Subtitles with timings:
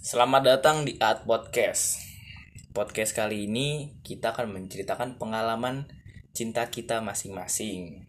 [0.00, 2.00] Selamat datang di Art Podcast.
[2.72, 5.84] Podcast kali ini kita akan menceritakan pengalaman
[6.32, 8.08] cinta kita masing-masing.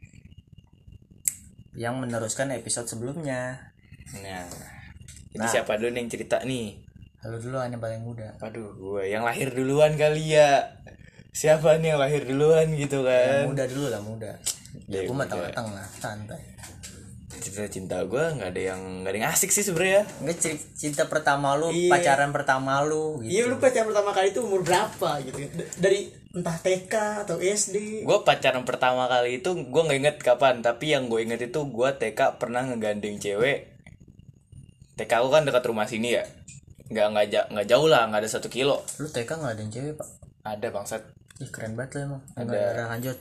[1.72, 3.72] yang meneruskan episode sebelumnya.
[4.20, 4.44] Nah,
[5.32, 5.48] ini Nah.
[5.48, 6.84] siapa dulu nih yang cerita nih?
[7.24, 8.28] Halo dulu yang paling muda.
[8.44, 10.68] Aduh, gue yang lahir duluan kali ya.
[11.32, 13.48] Siapa nih yang lahir duluan gitu kan?
[13.48, 14.32] Yang muda dulu lah muda.
[14.92, 15.32] Ya, gue mah muda.
[15.32, 16.44] tengah tengah santai.
[17.42, 20.06] Cerita cinta gue nggak ada yang nggak ada yang asik sih sebenarnya.
[20.20, 21.90] Enggak ceri- cinta pertama lu, Iya.
[21.90, 23.34] pacaran pertama lu gitu.
[23.34, 26.00] Iya lu pacaran pertama kali itu umur berapa gitu D- Dari
[26.32, 31.06] entah TK atau SD Gue pacaran pertama kali itu gue nggak inget kapan, tapi yang
[31.06, 33.68] gue inget itu gue TK pernah ngegandeng cewek.
[34.94, 36.24] TK aku kan dekat rumah sini ya,
[36.88, 38.86] nggak nggak ja- nggak jauh lah, nggak ada satu kilo.
[38.96, 40.08] Lu TK nggak ada yang cewek pak?
[40.44, 41.02] Ada bangsat.
[41.38, 42.22] Ih keren banget lu emang.
[42.36, 42.54] Ada.
[42.72, 43.18] Ada lanjut.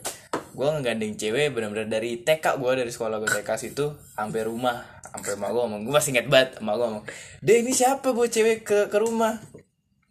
[0.50, 5.38] Gue ngegandeng cewek bener-bener dari TK gue dari sekolah gue TK situ sampai rumah, sampai
[5.38, 7.04] rumah gue ngomong gue masih inget banget, emak gue ngomong,
[7.40, 9.38] deh ini siapa bawa cewek ke ke rumah?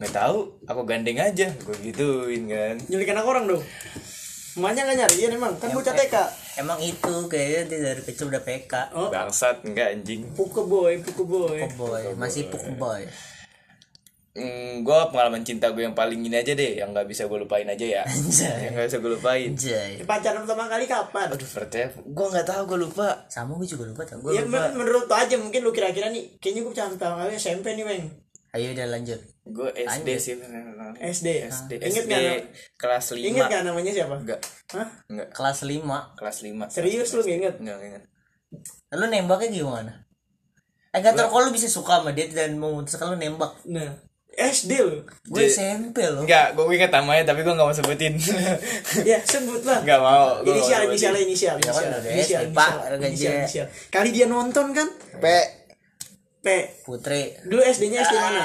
[0.00, 2.76] Nggak tahu, aku gandeng aja, gue gituin kan.
[2.88, 3.64] Nyulik anak orang dong
[4.50, 6.16] Emaknya gak nyariin emang Kan bocah TK
[6.58, 8.90] Emang itu kayaknya dia dari kecil udah PK.
[8.98, 10.26] Oh Bangsat enggak anjing.
[10.34, 13.06] Puke boy Puke boy boy, masih puk boy.
[14.30, 17.66] Hmm, gue pengalaman cinta gue yang paling ini aja deh, yang nggak bisa gue lupain
[17.66, 18.02] aja ya.
[18.06, 18.70] Anjay.
[18.70, 19.50] yang nggak bisa gue lupain.
[19.50, 19.90] Anjay.
[20.06, 21.26] Pacaran pertama kali kapan?
[21.28, 21.90] Aduh, percaya.
[21.90, 23.26] Gue nggak tahu, gue lupa.
[23.26, 24.22] Sama gue juga lupa tau.
[24.22, 24.70] Gue Ya lupa.
[24.70, 27.82] men- menurut lu aja mungkin lu kira-kira nih Kayaknya gue pacaran pertama kali SMP nih
[27.82, 28.06] Meng
[28.50, 29.20] Ayo udah lanjut.
[29.44, 30.34] Gue SD sih.
[31.00, 32.38] SD SD, Ingat SD gak
[32.76, 34.14] kelas 5 Ingat gak namanya siapa?
[34.16, 34.88] Enggak, Hah?
[35.06, 35.28] enggak.
[35.30, 35.82] Kelas 5
[36.14, 37.54] Kelas 5 Serius lu gak inget?
[37.58, 38.04] Enggak, enggak ingat.
[38.92, 39.92] Lu nembaknya gimana?
[40.90, 43.58] Eh gak tau kalau lu bisa suka sama dia dan memutuskan lu nembak.
[43.66, 43.90] Nah
[44.30, 46.22] SD lu Gue SMP loh.
[46.22, 48.14] Enggak, gue ingat namanya tapi gue nggak mau sebutin.
[49.10, 50.40] Ya sebut lah Enggak mau.
[50.40, 52.42] gua Inisial, inisial, Ya kan inisial, inisial, SD, inisial,
[53.02, 53.66] inisial, inisial.
[53.90, 55.24] Kali dia nonton kan, P
[56.40, 56.46] P.
[56.88, 57.36] Putri.
[57.44, 58.44] Dulu SD-nya SD mana?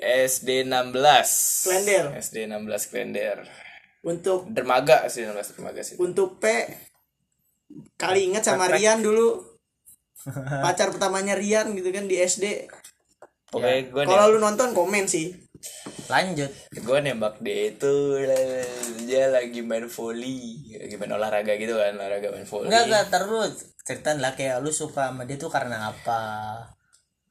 [0.00, 1.68] SD 16.
[1.68, 2.04] Klender.
[2.16, 3.38] SD 16 Klender.
[4.04, 5.96] Untuk Dermaga SD 16 Dermaga sih.
[6.00, 6.44] untuk P
[7.96, 9.40] kali ingat sama Rian dulu
[10.60, 12.68] pacar pertamanya Rian gitu kan di SD
[13.54, 15.30] Pokoknya gue kalau lu nonton komen sih
[16.04, 16.52] Lanjut.
[16.74, 17.94] gue nembak dia itu
[19.02, 23.52] dia lagi main volley lagi main olahraga gitu kan olahraga main volley Enggak enggak terus
[23.80, 26.20] ceritain lah kayak lu suka sama dia tuh karena apa?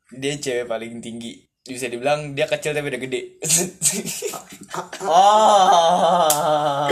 [0.09, 3.22] dia cewek paling tinggi bisa dibilang dia kecil tapi udah gede
[5.03, 6.90] Oh.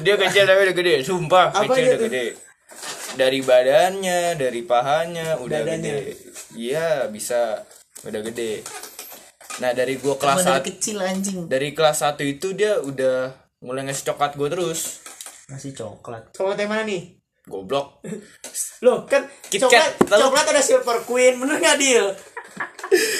[0.00, 2.08] dia kecil tapi udah gede sumpah Apa kecil udah tuh?
[2.08, 2.26] gede
[3.14, 5.92] dari badannya dari pahanya udah Badannya?
[5.94, 6.18] gede
[6.54, 7.62] iya bisa
[8.04, 8.60] udah gede
[9.54, 11.46] nah dari gua kelas satu kecil anjing.
[11.46, 15.00] dari kelas satu itu dia udah mulai ngasih coklat gue terus
[15.46, 16.32] Masih coklat.
[16.32, 18.00] coklat yang mana nih goblok
[18.84, 22.08] loh kan Kit coklat Kat, coklat ada silver queen bener nggak deal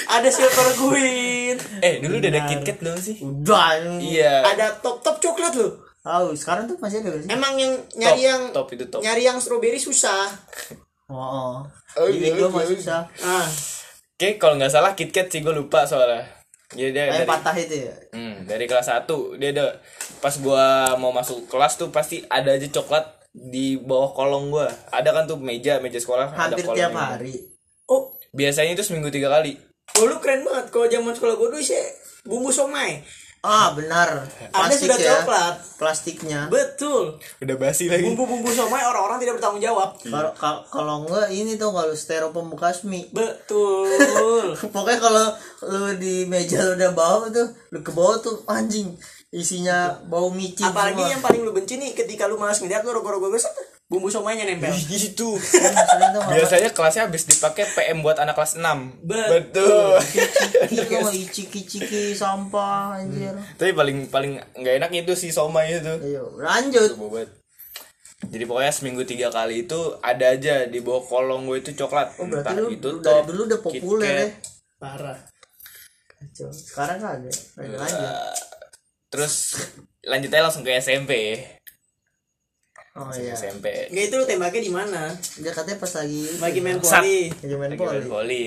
[0.07, 3.97] ada silver queen eh dulu udah ada KitKat belum sih Udah.
[3.97, 7.25] iya ada top top coklat loh Tahu sekarang tuh masih ada sih?
[7.27, 9.01] emang yang nyari Top, yang top itu top.
[9.01, 10.29] nyari yang strawberry susah
[11.05, 11.13] Oh.
[11.13, 11.55] oh.
[11.95, 12.81] Oh, Di iya, Indo iya, masih iya.
[12.81, 13.01] susah.
[13.21, 13.45] ah
[14.15, 16.23] Oke, kalau nggak salah KitKat sih gue lupa soalnya.
[16.71, 17.93] Jadi dia Kayak dari, patah itu ya.
[18.09, 19.05] hmm, dari kelas 1
[19.37, 19.65] dia ada
[20.17, 20.65] pas gua
[20.95, 24.65] mau masuk kelas tuh pasti ada aja coklat di bawah kolong gua.
[24.89, 26.89] Ada kan tuh meja meja sekolah ada Hampir kolongnya.
[26.89, 27.35] tiap hari.
[27.85, 29.55] oh Biasanya itu seminggu tiga kali.
[29.95, 31.79] Oh lu keren banget kalau zaman sekolah gue dulu sih
[32.23, 33.03] bumbu somai
[33.45, 34.25] Ah benar.
[34.47, 35.21] ada sudah ya.
[35.21, 36.47] coklat Plastiknya.
[36.47, 38.01] betul Udah basi lagi.
[38.03, 42.81] bumbu-bumbu somai orang-orang tidak bertanggung jawab Kalau kalau- kalau enggak ini tuh kalau styrofoam bekas
[42.83, 43.05] mie.
[43.09, 43.85] betul
[44.73, 45.25] Pokoknya kalau
[45.63, 48.97] lu di meja lu udah bawah tuh, lu ke bawah tuh anjing
[49.29, 51.11] isinya bau micin apalagi semua.
[51.11, 53.51] yang paling lu benci nih ketika lu malas ngeliat lu rogo-rogo gosok
[53.85, 55.37] bumbu somainya nempel Gitu.
[55.39, 59.05] Sering tuh nggak- Biasanya kelasnya habis dipakai PM buat anak kelas 6.
[59.05, 60.01] Betul.
[60.65, 63.37] Itu nggak iciki-ciki sampah anjir.
[63.55, 65.93] Tapi paling paling nggak enak itu si somai itu.
[66.01, 66.97] Ayo, lanjut.
[68.25, 72.15] Jadi pokoknya seminggu tiga kali itu ada aja di bawah kolong gue itu coklat.
[72.17, 74.27] Oh, berarti Entah lu itu dari top, dulu udah populer ya.
[74.75, 75.19] parah
[76.15, 76.49] Kacau.
[76.49, 77.29] Sekarang kan ada.
[77.59, 78.11] Lanjut.
[79.07, 79.33] Terus
[80.01, 81.37] lanjut aja langsung ke SMP.
[82.95, 83.35] Oh iya.
[83.35, 83.91] SMP.
[83.91, 85.11] nggak itu lu tembaknya di mana
[85.43, 88.45] Dia katanya pas lagi lagi main poli lagi main Lagi main poli.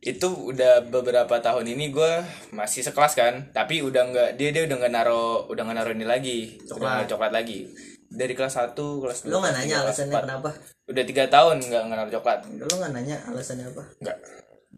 [0.00, 2.12] Itu udah beberapa tahun ini gue
[2.54, 6.06] masih sekelas kan, tapi udah nggak dia dia udah nggak naro udah nggak naro ini
[6.06, 6.94] lagi, udah Coklat.
[6.94, 7.58] nggak coklat lagi.
[8.06, 8.72] Dari kelas 1,
[9.02, 10.50] kelas 2, Lu nggak nanya alasannya kenapa?
[10.86, 12.38] Udah tiga tahun nggak nggak naro coklat.
[12.54, 13.82] Lu nggak nanya alasannya apa?
[14.00, 14.16] Nggak.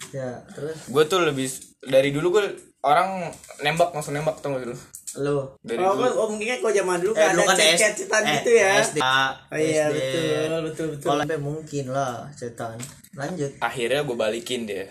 [0.08, 1.46] Ya, terus Gue tuh lebih
[1.80, 2.44] dari dulu gue
[2.80, 3.28] orang
[3.60, 4.76] nembak langsung nembak tau gak lu?
[5.18, 6.00] lu Dari oh, dulu.
[6.00, 8.50] kan, oh mungkin kalau zaman dulu Eh, kan dulu ada kan S- chat-chatan eh, gitu
[8.52, 8.98] ya SD.
[9.00, 9.96] oh iya SD.
[9.96, 12.76] betul betul betul Kalau sampai mungkin lah cetan.
[13.12, 13.50] Lanjut.
[13.58, 14.86] Akhirnya gue balikin dia.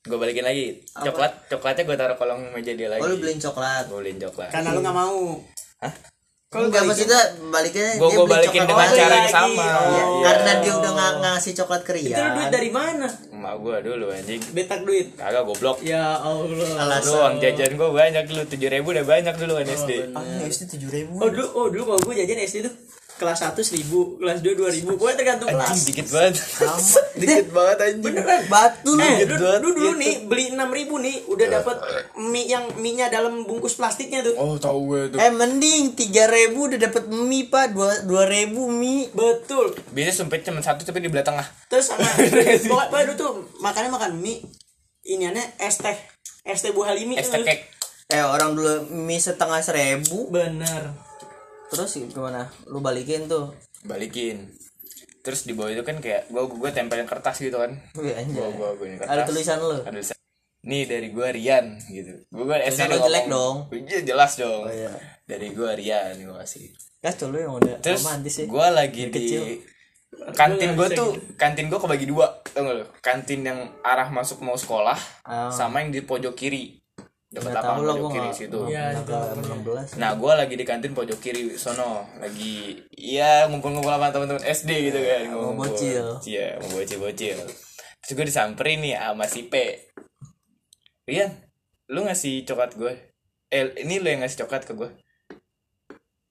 [0.00, 3.84] gue balikin lagi coklat coklatnya gue taruh kolong meja dia lagi Oh lu beliin coklat.
[3.84, 5.36] gue beliin coklat karena lu nggak mau
[5.78, 5.92] Hah?
[6.50, 8.98] Kalau nggak maksudnya baliknya Gua- dia gua beli balikin coklat dengan lagi.
[8.98, 9.62] cara yang sama.
[9.62, 10.22] Oh, Iya, Iya.
[10.26, 13.06] Karena dia udah nggak ngasih coklat ke itu duit dari mana?
[13.30, 14.40] Emak gue dulu anjing.
[14.50, 15.06] Betak duit?
[15.14, 15.78] Kagak goblok.
[15.80, 16.70] Ya Allah.
[16.76, 17.06] Alasan.
[17.06, 20.62] lu uang jajan gue banyak dulu tujuh ribu udah banyak dulu kan SD Ah, SD
[20.68, 21.14] tujuh ribu.
[21.16, 22.74] oh dulu oh dulu kalau gue jajan SD tuh
[23.20, 26.80] kelas 1 seribu kelas 2 dua ribu pokoknya tergantung kelas anjing dikit banget Sama.
[27.20, 29.04] dikit banget anjing beneran Batu lu.
[29.04, 30.00] Eh, dulu, dulu, dulu gitu.
[30.00, 31.76] nih beli enam ribu nih udah dapat
[32.16, 34.32] mie yang mie nya dalam bungkus plastiknya tuh.
[34.34, 38.64] oh tahu gue tuh Eh mending tiga ribu udah dapet mie pak dua dua ribu
[38.66, 39.12] mie.
[39.12, 39.76] Betul.
[39.92, 42.08] biasanya sempit cuma satu tapi di belah tengah Terus sama
[42.72, 43.30] pokoknya dulu tuh
[43.60, 44.40] makannya makan mie
[45.02, 45.96] ini aneh es teh
[46.42, 47.60] es teh buah halimi es teh kek
[48.10, 50.34] Eh orang dulu mie setengah seribu.
[50.34, 51.09] bener
[51.70, 52.50] Terus gimana?
[52.66, 53.54] Lu balikin tuh.
[53.80, 54.44] balikin
[55.20, 58.36] terus di bawah itu kan kayak gue gue tempelin kertas gitu kan Wih anjay.
[58.36, 59.76] gue gue gue kertas Ada tulisan lu.
[59.78, 60.16] ada tulisan
[60.62, 63.56] nih dari gue Rian gitu gue gue SD Tulisan udah lu jelek dong.
[63.70, 64.92] Iya, jelas dong Oh, iya.
[65.22, 68.46] dari gue Rian gue kasih Ya tuh lu yang udah terus romantis sih.
[68.46, 69.42] gue lagi Dari di kecil.
[70.30, 74.56] kantin Gua tuh kantin gue kebagi dua tau gak lo kantin yang arah masuk mau
[74.56, 75.48] sekolah Ah.
[75.48, 76.79] sama yang di pojok kiri
[77.30, 78.84] dekat tahu lah pojok gua kiri situ Iya,
[79.62, 79.88] belas.
[79.94, 84.98] Nah, gue lagi di kantin pojok kiri sono, lagi iya ngumpul-ngumpul sama teman-teman SD gitu
[84.98, 85.70] kan, Mau ngumpul.
[85.70, 86.06] bocil.
[86.26, 87.38] Iya, mau bocil-bocil.
[88.02, 89.54] Terus gue disamperin nih sama si P.
[91.06, 91.30] Rian,
[91.86, 92.92] lu ngasih coklat gue.
[93.46, 94.90] Eh, ini lu yang ngasih coklat ke gue.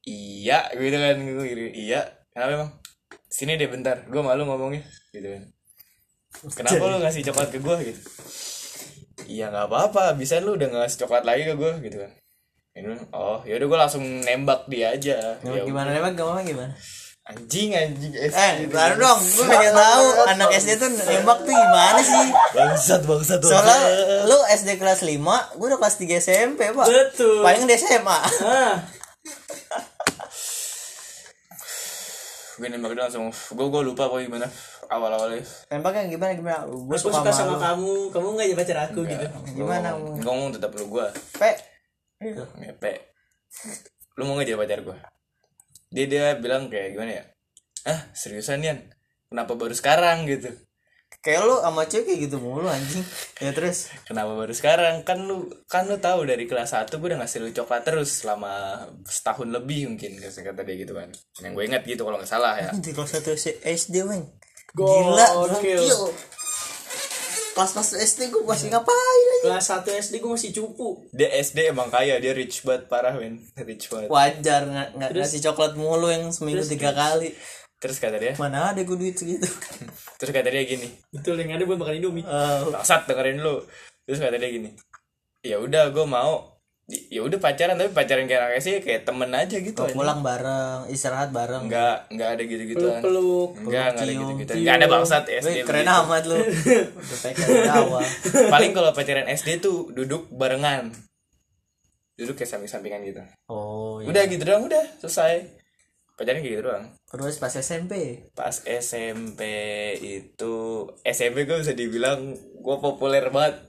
[0.03, 1.61] Iya, gitu kan gue gitu.
[1.79, 2.01] Iya,
[2.35, 2.71] kenapa emang?
[3.31, 4.83] Sini deh bentar, gue malu ngomongnya,
[5.15, 5.43] gitu kan.
[6.59, 8.01] Kenapa lu ngasih coklat ke gue gitu?
[9.25, 12.11] Iya nggak apa-apa, bisa lu udah ngasih coklat lagi ke gue gitu kan.
[12.77, 15.41] Ini, oh yaudah gue langsung nembak dia aja.
[15.43, 16.73] Nembak Ya gimana nembak gimana gimana?
[17.29, 18.33] Anjing anjing SD.
[18.33, 22.27] Eh, baru dong, gue pengen tahu anak SD tuh nembak tuh gimana sih?
[22.55, 23.39] Bangsat bangsat.
[23.43, 23.77] Soalnya
[24.25, 26.87] lu SD kelas 5, gue udah kelas 3 SMP, Pak.
[26.89, 27.45] Betul.
[27.45, 28.19] Paling di SMA.
[28.45, 28.81] ah
[32.59, 34.47] gue nembak dia langsung gue gue lupa apa gimana
[34.89, 36.59] awal awalnya Nembaknya gimana gimana?
[36.65, 38.09] Gue aku suka sama kamu.
[38.09, 39.25] Kamu nggak jadi pacar aku gitu.
[39.53, 39.93] Gimana?
[39.95, 41.05] gue ngomong tetap lu gue
[41.37, 41.51] Pe.
[42.59, 42.93] ngepe
[44.19, 44.97] lu mau nggak jadi pacar gue
[45.89, 47.23] dia dia bilang kayak gimana ya?
[47.89, 48.79] Ah seriusan Yan?
[49.29, 50.29] Kenapa baru sekarang?
[50.29, 50.53] gitu.
[51.25, 53.01] Kayak lu sama cewek kayak gitu mulu anjing.
[53.41, 53.89] Ya terus.
[54.05, 55.01] kenapa baru sekarang?
[55.01, 58.85] Kan lu kan lu tahu dari kelas 1 gue udah ngasih lu coklat terus selama
[59.09, 61.09] setahun lebih mungkin kata kata dia gitu kan.
[61.41, 62.69] Yang gue ingat gitu kalau nggak salah ya.
[62.77, 64.29] Di kelas 1 SD, Weng.
[64.75, 65.83] Gila, gokil.
[67.57, 69.43] Kelas-kelas SD gue masih ngapain lagi?
[69.51, 71.11] kelas 1 SD gue masih cupu.
[71.11, 73.43] Dia SD emang kaya dia rich banget parah men.
[73.59, 74.07] Rich banget.
[74.07, 77.35] Wajar nggak nggak ngasih coklat mulu yang seminggu tiga kali.
[77.79, 78.35] terus kata dia?
[78.35, 79.47] Mana ada gue duit segitu?
[80.19, 80.87] terus kata dia gini.
[81.11, 82.27] Betul yang ada buat makan indomie.
[82.27, 83.63] Oh, bangsat dengerin lu.
[84.03, 84.69] Terus kata dia gini.
[85.43, 86.58] Ya udah gue mau
[86.89, 89.93] ya udah pacaran tapi pacaran kayak anak sih kayak temen aja gitu aja.
[89.93, 91.65] pulang bareng, istirahat bareng.
[91.65, 95.37] nggak nggak ada gitu gituan peluk nggak nggak ada gitu gituan nggak ada bangsat Wih,
[95.39, 95.99] SD keren begitu.
[95.99, 96.37] amat lu.
[97.77, 98.03] Awal.
[98.49, 100.89] paling kalau pacaran SD tuh duduk barengan
[102.15, 104.09] duduk kayak samping-sampingan gitu Oh, iya.
[104.09, 105.45] udah gitu doang udah selesai
[106.13, 107.93] pacaran kayak gitu doang Terus pas SMP.
[108.31, 109.41] pas SMP
[109.99, 110.53] itu
[111.01, 113.68] SMP gue bisa dibilang gue populer banget Wih.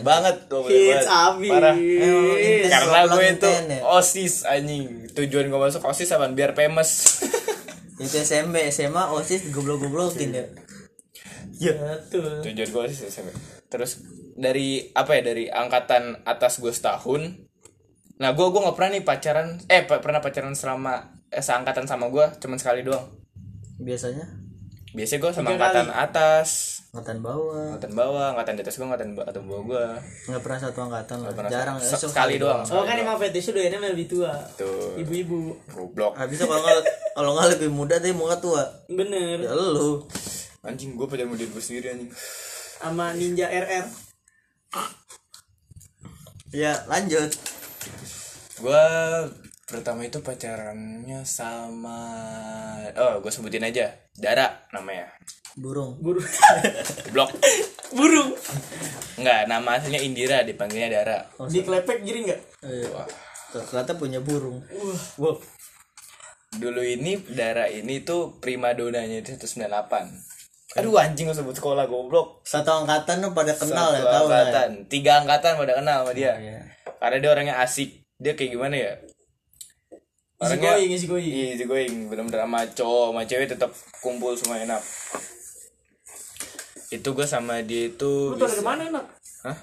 [0.00, 1.76] Banget populer hits abis parah.
[1.76, 3.80] Intens karena goblok gue itu ya?
[3.84, 4.84] osis anjing.
[5.12, 6.26] Tujuan gue masuk osis apa?
[6.30, 6.90] Biar famous.
[7.98, 10.46] Itu SMP, SMA, OSIS goblok-goblokin ya.
[11.58, 13.34] betul tujuan gue osis SMP
[13.66, 13.98] terus
[14.38, 17.34] dari apa ya dari angkatan atas gue setahun
[18.16, 22.08] nah gue gue nggak pernah nih pacaran eh pa- pernah pacaran selama eh, seangkatan sama
[22.08, 23.10] gue cuman sekali doang.
[23.78, 24.26] Biasanya?
[24.90, 25.98] Biasanya gue sama Tiga angkatan kali.
[25.98, 26.48] atas
[26.90, 27.64] angkatan bawah.
[27.70, 29.84] angkatan bawah angkatan di atas gue angkatan atau bawah gue
[30.26, 31.32] Nggak pernah satu angkatan lah.
[31.32, 32.64] pernah Jarang se- ya, sekali sekali doang.
[32.64, 35.36] oh kan emang fetish udah ini lebih tua tuh ibu-ibu
[35.68, 36.76] goblok Habisnya kalau nggak
[37.12, 38.64] kalau nggak lebih muda tapi muka tua.
[38.88, 40.00] bener Ya lu.
[40.60, 42.10] anjing gue sama diri gue sendiri anjing
[42.78, 43.84] sama ninja RR
[46.48, 47.28] Ya, lanjut.
[48.58, 48.84] gue
[49.68, 52.00] pertama itu pacarannya sama
[52.90, 53.92] oh gue sebutin aja.
[54.10, 55.12] Dara namanya.
[55.54, 55.98] Burung.
[55.98, 56.24] burung.
[57.12, 57.30] Blok.
[57.90, 58.30] Burung.
[59.14, 61.18] Enggak, nama aslinya Indira dipanggilnya Dara.
[61.46, 63.04] Di klepek gini nggak Eh, Wah.
[63.50, 64.60] ternyata punya burung.
[65.18, 65.32] wah.
[65.32, 65.36] Wow.
[66.50, 69.68] dulu ini Dara ini tuh prima donanya itu 198
[70.76, 72.44] aduh anjing gue sebut sekolah goblok.
[72.44, 74.36] Satu angkatan lu pada kenal ya, Satu tahu nggak?
[74.38, 74.70] angkatan.
[74.86, 76.32] Tiga angkatan pada kenal sama dia.
[76.36, 76.60] Iya.
[76.96, 77.90] karena dia orangnya asik.
[78.16, 78.92] Dia kayak gimana ya
[80.40, 84.56] easy going easy going Iya, easy going bener-bener sama cowok sama cewek tetap kumpul semua
[84.56, 84.82] enak
[86.88, 89.04] itu gue sama dia itu lu tau dari bisa- mana enak
[89.40, 89.58] Hah?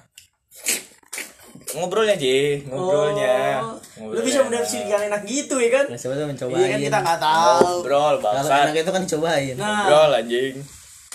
[1.68, 2.64] Ngobrolnya, Ji.
[2.64, 3.60] Ngobrolnya.
[3.60, 4.24] Oh, lu Ngobrolnya.
[4.24, 6.56] bisa menafsir yang enak gitu ya kan Nah, tuh mencobain.
[6.56, 8.64] iya kan kita nggak tahu Ngobrol, Kalau bangsat.
[8.64, 9.56] enak itu kan dicobain.
[9.56, 10.56] nah Ngobrol anjing.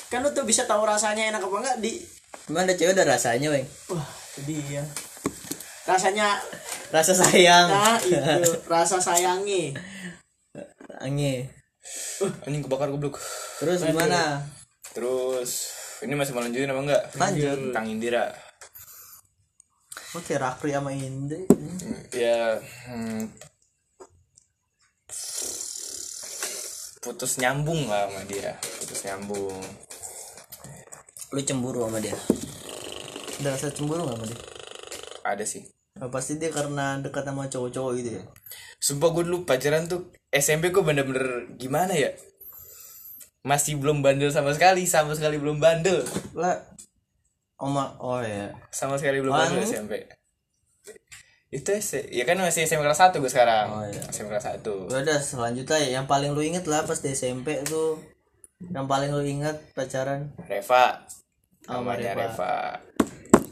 [0.08, 1.92] kan lu tuh bisa tahu rasanya enak apa enggak di
[2.42, 3.64] Cuman ada cewek ada rasanya, Weng.
[3.88, 4.82] wah itu dia
[5.88, 6.40] rasanya
[6.90, 7.70] Rasa sayang.
[7.70, 9.72] nah itu rasa sayangi
[11.00, 11.48] Ange.
[12.44, 13.16] Anjing kebakar goblok.
[13.56, 14.44] Terus gimana?
[14.92, 15.72] Terus
[16.04, 17.02] ini masih mau lanjutin apa enggak?
[17.16, 17.56] Lanjut.
[17.72, 18.24] Tentang Indira.
[20.12, 20.92] Oke, Rakri sama.
[20.92, 22.58] Hmm, Ya
[22.90, 23.30] hmm,
[27.00, 28.58] putus nyambung lah sama dia.
[28.60, 29.56] Putus nyambung.
[31.32, 32.18] Lu cemburu sama dia.
[33.40, 34.40] Ada rasa cemburu gak sama dia?
[35.30, 35.62] Ada sih.
[35.98, 38.22] Nah, pasti dia karena dekat sama cowok-cowok gitu ya.
[38.78, 42.14] Sumpah gue dulu pacaran tuh SMP gue bener-bener gimana ya?
[43.42, 46.02] Masih belum bandel sama sekali, sama sekali belum bandel.
[46.34, 46.58] Lah
[47.60, 48.56] Oma, oh ya.
[48.72, 49.66] Sama sekali belum bandel?
[49.66, 50.08] SMP.
[51.50, 53.66] Itu S ya kan masih SMP kelas 1 gue sekarang.
[53.68, 54.00] Oh, iya.
[54.08, 54.64] SMP kelas 1.
[54.64, 57.98] Udah selanjutnya ya yang paling lu inget lah pas di SMP tuh.
[58.62, 60.32] Yang paling lu inget pacaran.
[60.46, 61.04] Reva.
[61.66, 62.24] Sama Namanya Reva.
[62.24, 62.54] Reva.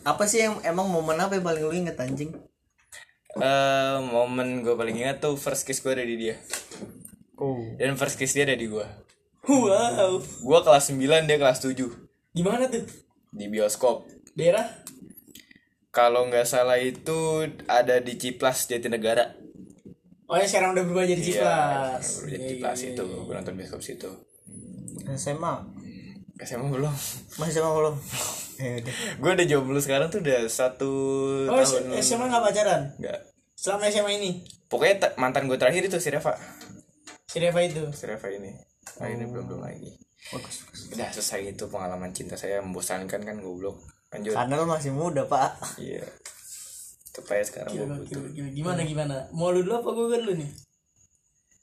[0.03, 2.33] Apa sih yang emang momen apa yang paling lu inget anjing?
[3.35, 6.37] Eh, momen gue paling ingat tuh first kiss gue ada di dia.
[7.37, 7.61] Oh.
[7.75, 8.87] Dan first kiss dia ada di gue.
[9.45, 11.77] wow Gue kelas 9, dia kelas 7.
[12.31, 12.85] gimana tuh
[13.29, 14.05] Di bioskop.
[14.33, 14.65] daerah
[15.89, 17.17] Kalau nggak salah itu
[17.65, 19.33] ada di Ciplas Jatinegara.
[20.25, 23.05] oh ya sekarang udah berubah jadi ciplas Iya, baru jadi Iya, Ciplas iya, itu.
[23.05, 23.19] iya.
[23.19, 24.11] Gue nonton bioskop situ.
[25.11, 25.55] SMA
[26.41, 26.95] SMA belum.
[27.35, 27.95] masih SMA belum?
[28.61, 28.95] ya udah.
[29.17, 30.91] gue udah jomblo sekarang tuh udah satu
[31.47, 31.99] oh tahun.
[31.99, 33.19] SMA nggak pacaran Nggak.
[33.55, 34.31] selama SMA ini
[34.67, 36.37] Pokoknya ta- mantan gue terakhir itu si Reva.
[37.25, 38.53] si Reva itu Si Reva ini.
[38.99, 39.89] Nah, ini belum belum lagi.
[40.29, 40.81] Bagus, bagus.
[40.93, 43.81] Udah selesai itu pengalaman cinta saya membosankan kan goblok.
[44.09, 44.33] Lanjut.
[44.33, 45.79] Karena lu masih muda, Pak.
[45.79, 46.05] Iya.
[47.09, 48.07] Supaya sekarang gue Gila, butuh.
[48.07, 48.49] gila, gila.
[48.53, 50.51] gimana gimana mau lu dulu apa gue dulu nih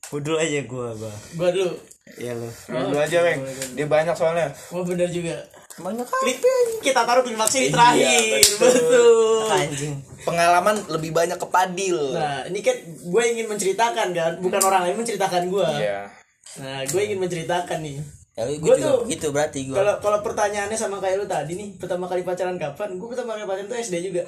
[0.08, 1.14] Udul aja gua, gua.
[1.34, 1.72] gua dulu
[2.08, 2.46] Iya lu.
[2.46, 3.42] Lu dulu aja, Weng.
[3.74, 4.54] Dia banyak soalnya.
[4.70, 5.42] oh bener juga
[5.76, 6.40] Banyak Klik,
[6.80, 8.72] kita taruh klimaks ini Iya, terakhir betul.
[8.72, 9.94] betul anjing.
[10.24, 12.00] Pengalaman lebih banyak ke Padil.
[12.14, 16.08] nah ini kan gue ingin menceritakan kan bukan orang lain menceritakan gue Iya.
[16.56, 18.00] nah gue ingin menceritakan nih
[18.36, 19.76] Ya Gua gua juga tuh- begitu berarti gua.
[19.76, 23.44] kalau kalau pertanyaannya sama kayak lu tadi nih pertama kali pacaran kapan gue pertama kali
[23.44, 24.24] pacaran tuh SD juga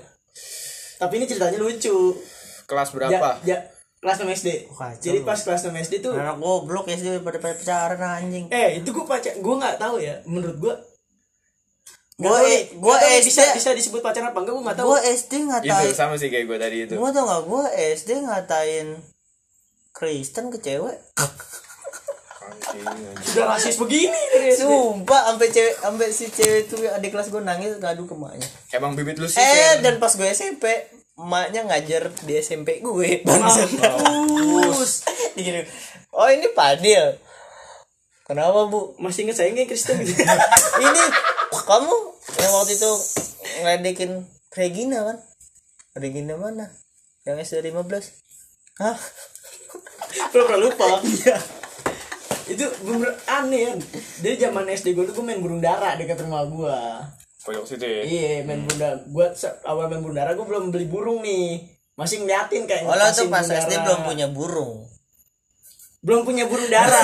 [0.97, 1.95] tapi ini ceritanya lucu
[2.65, 3.29] Kelas Ja- berapa?
[3.45, 3.63] ja-
[3.97, 7.37] kelas 6 SD itu jadi pas kelas 6 SD tuh Anak goblok ya sih pada
[7.37, 8.45] pada pacaran anjing.
[8.49, 10.75] eh itu gue pacar gue nggak tahu ya menurut gue
[12.17, 15.33] Gua e- gua SD bisa bisa disebut pacaran apa enggak gue nggak tahu Gua SD
[15.35, 15.93] Itu ngatain.
[15.93, 16.93] sama sih kayak gue tadi itu.
[16.97, 18.87] Gua tau gak gua SD ngatain
[19.93, 20.97] Kristen ke cewek.
[21.13, 23.37] Anjing, anjing.
[23.37, 27.41] udah rasis begini dari SD Sumpah sampai cewek sampai si cewek itu adik kelas gua
[27.43, 28.49] nangis ngadu ke maknya.
[28.71, 29.37] Emang bibit lu sih.
[29.37, 30.65] Eh dan pas gue SMP
[31.17, 33.69] emaknya ngajar di SMP gue bangsat.
[33.73, 35.09] Mampus.
[35.33, 35.65] Digini,
[36.17, 37.17] oh ini Padil.
[38.27, 38.93] Kenapa bu?
[38.99, 40.19] masih inget saya nggak Kristen gitu
[40.83, 41.03] ini
[41.47, 41.95] kamu
[42.43, 42.91] yang waktu itu
[43.63, 44.11] ngeledekin
[44.51, 45.17] Regina kan?
[45.95, 46.67] Regina mana?
[47.23, 47.87] Yang SD 15
[48.83, 48.99] Hah?
[50.31, 51.37] pernah lupa iya
[52.47, 53.79] itu bener aneh kan
[54.23, 56.79] dari zaman SD gue tuh gue main burung dara dekat rumah gue
[57.47, 58.03] Pojok situ ya.
[58.03, 59.27] iya main burung dara gue
[59.63, 61.63] awal main burung dara gue belum beli burung nih.
[61.95, 64.83] Masih ngeliatin kayak Oh lo tuh pas SD belum punya burung?
[66.03, 66.99] Belum punya burung dara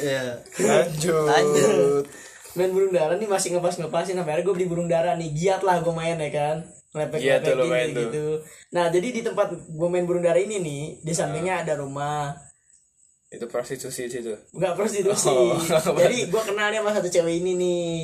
[0.00, 0.42] Iya.
[0.58, 1.28] Lanjut.
[1.30, 2.04] Lanjut.
[2.58, 4.18] Main burung dara nih masih ngepas ngepasin.
[4.18, 5.30] Sampai akhirnya gue beli burung dara nih.
[5.30, 6.56] Giat lah gue main ya kan.
[6.90, 8.02] Lepek Giat tuh lo lepek main gini tuh.
[8.10, 8.26] gitu.
[8.74, 12.34] Nah jadi di tempat gue main burung dara ini nih di sampingnya ada rumah
[13.30, 14.34] Itu prostitusi situ.
[14.50, 15.54] nggak prostitusi Oh.
[16.02, 17.94] jadi gue kenal dia sama satu cewek ini nih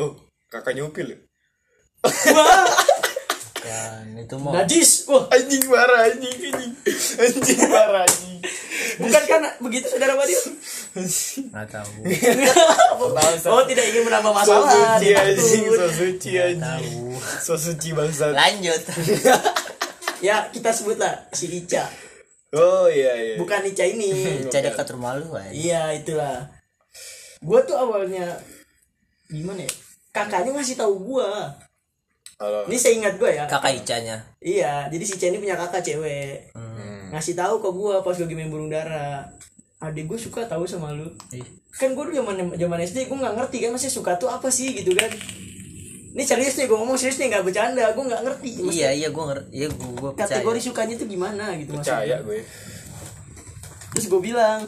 [0.00, 0.16] Oh,
[0.48, 1.18] kakaknya Upil ya?
[3.58, 6.72] Kan itu mau najis wah Anjing marah anjing anjing.
[7.20, 8.38] Anjing marah anjing.
[8.98, 10.40] bukan kan begitu saudara Wadil
[11.52, 11.92] Nggak tahu
[13.52, 16.58] oh tidak ingin menambah So masalah suci dia anjing, so suci anjing.
[16.64, 17.12] Tahu
[17.44, 18.32] So suci bangsat.
[18.32, 18.80] Lanjut
[20.26, 22.07] ya kita sebutlah si Ica
[22.56, 23.34] Oh iya iya.
[23.36, 24.08] bukan Ica ini
[24.48, 26.48] Ica dekat rumah lu aja iya itulah.
[27.44, 28.24] Gue tuh awalnya
[29.28, 29.72] gimana ya?
[30.16, 31.30] Kakaknya ngasih tahu gue
[32.40, 32.64] Halo.
[32.70, 33.44] ini saya ingat gue ya.
[33.44, 34.16] Kakak Icanya.
[34.40, 36.48] Iya jadi si Ica ini punya kakak cewek.
[36.56, 37.12] Hmm.
[37.12, 39.28] ngasih tahu ke gue pas lagi main burung dara.
[39.84, 41.12] Adik gue suka tahu sama lu.
[41.36, 41.44] Ih.
[41.78, 44.72] kan gue dulu zaman zaman SD gue nggak ngerti kan masih suka tuh apa sih
[44.74, 45.12] gitu kan
[46.18, 48.50] ini serius nih gue ngomong serius nih nggak bercanda gue nggak ngerti.
[48.58, 49.46] Maksud- Iya iya gue ngerti.
[49.52, 52.38] Iya gue gue kategori sukanya tuh gimana gitu Percaya maksudnya gue.
[53.88, 54.60] terus gue bilang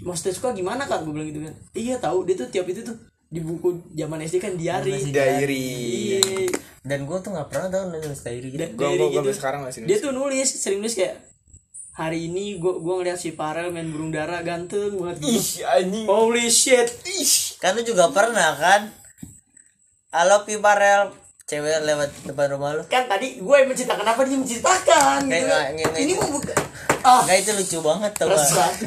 [0.00, 1.00] maksudnya suka gimana kak?
[1.00, 1.54] Gue bilang gitu kan.
[1.72, 2.22] Iya tahu.
[2.22, 2.92] Dia tuh tiap itu tuh
[3.26, 5.64] di buku zaman SD kan diary Masih diary.
[5.64, 6.20] Iya.
[6.82, 8.48] Dan gue tuh nggak pernah tahu nulis diary.
[8.50, 9.32] Gitu diary gua- gua gitu.
[9.32, 11.16] sekarang masih dia tuh nulis sering nulis kayak
[11.92, 15.16] hari ini gua gua ngeliat si Farel main burung dara ganteng banget.
[15.18, 15.32] Gitu.
[15.32, 16.04] ih anjing.
[16.04, 16.88] Holy shit.
[17.56, 18.92] Kan lu juga pernah kan
[20.12, 21.21] halo Piparel
[21.52, 22.82] cewek lewat depan rumah lu.
[22.88, 25.18] Kan tadi gue yang menceritakan apa dia menceritakan.
[25.28, 25.44] Gitu.
[25.44, 26.54] nggak- nggak- ini mau buka.
[27.02, 27.18] Ah.
[27.26, 28.30] Enggak itu lucu banget gak?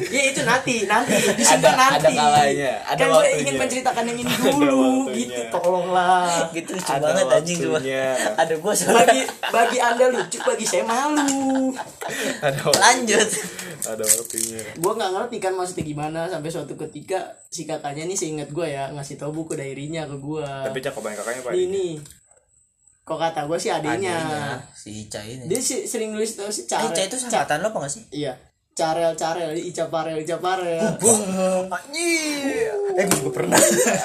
[0.16, 1.14] ya itu nanti nanti.
[1.36, 2.10] Disimpan Ada- nanti.
[2.10, 5.40] ada kalanya, ada kan gue ingin menceritakan yang ini dulu gitu.
[5.52, 6.26] tolonglah.
[6.56, 7.78] Gitu lucu Ada banget anjing cuma
[8.34, 9.20] ada gue soalnya bagi
[9.52, 11.76] bagi anda lucu bagi saya malu.
[12.40, 13.28] Ada lanjut.
[13.84, 14.60] Ada waktunya.
[14.74, 18.88] Gue nggak ngerti kan maksudnya gimana sampai suatu ketika si kakaknya nih seingat gue ya
[18.90, 22.00] ngasih tau buku dairinya ke gue tapi cakupan kakaknya pak ini
[23.06, 24.18] kok kata gue sih adanya,
[24.74, 25.46] si Ica ini.
[25.46, 26.90] Dia sih sering nulis tau sih Eh, carel.
[26.90, 28.02] Ica itu sangkatan lo apa gak sih?
[28.10, 28.34] Iya.
[28.74, 30.82] Carel carel ica parel ica parel.
[31.70, 32.42] Anjing.
[32.92, 33.56] Eh gue juga pernah.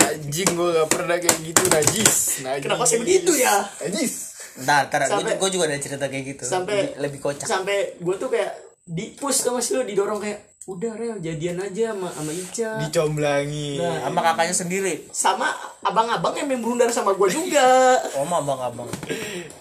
[0.07, 2.17] Anjing gua gak pernah kayak gitu najis.
[2.39, 2.63] Najis.
[2.63, 3.57] Kenapa sih begitu ya?
[3.81, 4.13] Najis.
[4.61, 5.09] Ntar ntar.
[5.09, 6.43] Sampai- gue juga ada cerita kayak gitu.
[6.45, 7.47] sampai lebih, lebih kocak.
[7.47, 11.89] sampai gue tuh kayak di push sama si lu didorong kayak udah rel jadian aja
[11.89, 12.71] sama sama Ica.
[12.85, 13.81] Dicomblangi.
[13.81, 14.93] Nah, sama kakaknya sendiri?
[15.09, 15.49] sama
[15.81, 17.97] abang-abang yang main berundar sama gue juga.
[18.13, 18.89] Om abang abang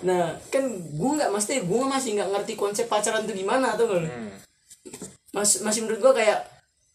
[0.01, 4.01] nah kan gue nggak mesti gue masih nggak ngerti konsep pacaran tuh gimana tuh nggak
[4.01, 4.09] lu?
[5.31, 6.39] Mas, masih menurut gue kayak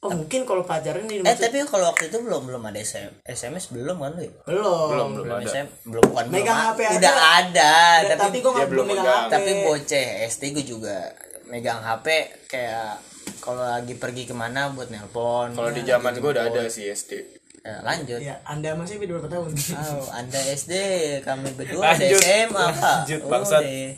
[0.01, 3.73] oh mungkin kalau pacaran ini eh tapi kalau waktu itu belum belum ada SM, SMS
[3.73, 4.31] belum kan lu ya?
[4.45, 5.49] belum belum belum ada.
[5.49, 6.93] SM belum bukan belum Megang a- HP aja.
[6.93, 9.23] udah ada tapi, tapi tapi gue nggak belum belum megang megang.
[9.25, 10.97] HP tapi boceh SD gue juga
[11.45, 12.05] megang HP
[12.45, 13.14] kayak
[13.45, 17.45] kalau lagi pergi ke mana buat nelpon kalau di zaman gua udah ada sih SD
[17.61, 20.73] Ya, lanjut ya anda masih beda berapa tahun Oh, anda SD,
[21.21, 22.21] kami berdua ada Lanjut.
[22.21, 22.65] SMA.
[22.69, 23.61] Lanjut, Oh, bangsat.
[23.65, 23.89] deh.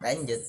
[0.00, 0.42] Lanjut.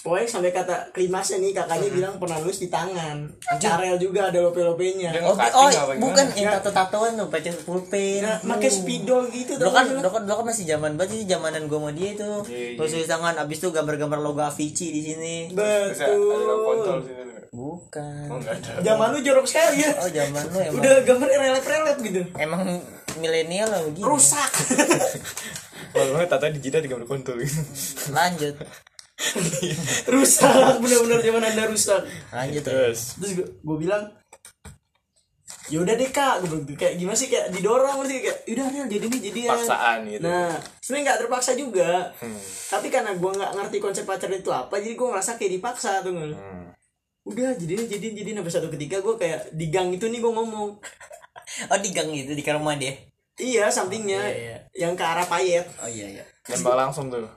[0.00, 3.28] Pokoknya sampai kata klimasnya nih kakaknya bilang pernah nulis di tangan
[3.60, 5.68] Carel juga ada lope-lopenya Oh, oh
[6.00, 8.24] bukan yang tato-tatoan tuh, pakai pulpen.
[8.24, 11.28] nah, pakai spidol gitu Lo tau kan, lo kan, lo kan masih zaman banget sih
[11.28, 12.32] zamanan gue sama dia itu.
[12.48, 12.76] Iya, iya.
[12.80, 15.36] Terus tulis tangan, abis itu gambar-gambar logo Avicii di sini.
[15.52, 16.16] Terus ada
[16.58, 18.32] kontol betul sini Bukan.
[18.32, 18.80] oh ada.
[18.80, 19.92] Zaman lu jorok sekali ya.
[20.00, 20.80] Oh zaman lo emang.
[20.80, 22.22] Udah gambar relet-relet gitu.
[22.40, 22.64] Emang
[23.20, 24.04] milenial lah begini.
[24.08, 24.52] rusak.
[25.92, 27.36] Kalau banget tata di jidat gambar kontol
[28.08, 28.56] Lanjut,
[30.08, 30.80] rusak.
[30.80, 32.00] Bener-bener zaman anda rusak.
[32.32, 32.64] Lanjut.
[32.64, 32.68] ya.
[32.72, 33.20] terus.
[33.20, 34.08] Terus gue bilang
[35.68, 36.40] ya udah deh kak.
[36.40, 36.80] Gue bilang gitu.
[36.80, 37.28] kayak gimana sih?
[37.28, 40.24] Kayak didorong sih kayak udah Rel jadi nih jadi paksaan gitu.
[40.24, 42.16] Nah sebenarnya nggak terpaksa juga.
[42.16, 42.40] Hmm.
[42.72, 46.16] tapi karena gue nggak ngerti konsep pacaran itu apa jadi gue ngerasa kayak dipaksa tuh
[46.16, 46.72] Hmm.
[47.22, 50.32] Udah jadi nih jadi jadi sampai satu ketika gue kayak di gang itu nih gue
[50.32, 50.70] ngomong.
[51.68, 52.96] Oh di gang itu di rumah dia.
[53.36, 54.20] iya sampingnya.
[54.24, 54.56] Iya, iya.
[54.72, 55.66] yang ke arah payet.
[55.84, 56.24] Oh iya iya.
[56.50, 57.28] nembak langsung tuh.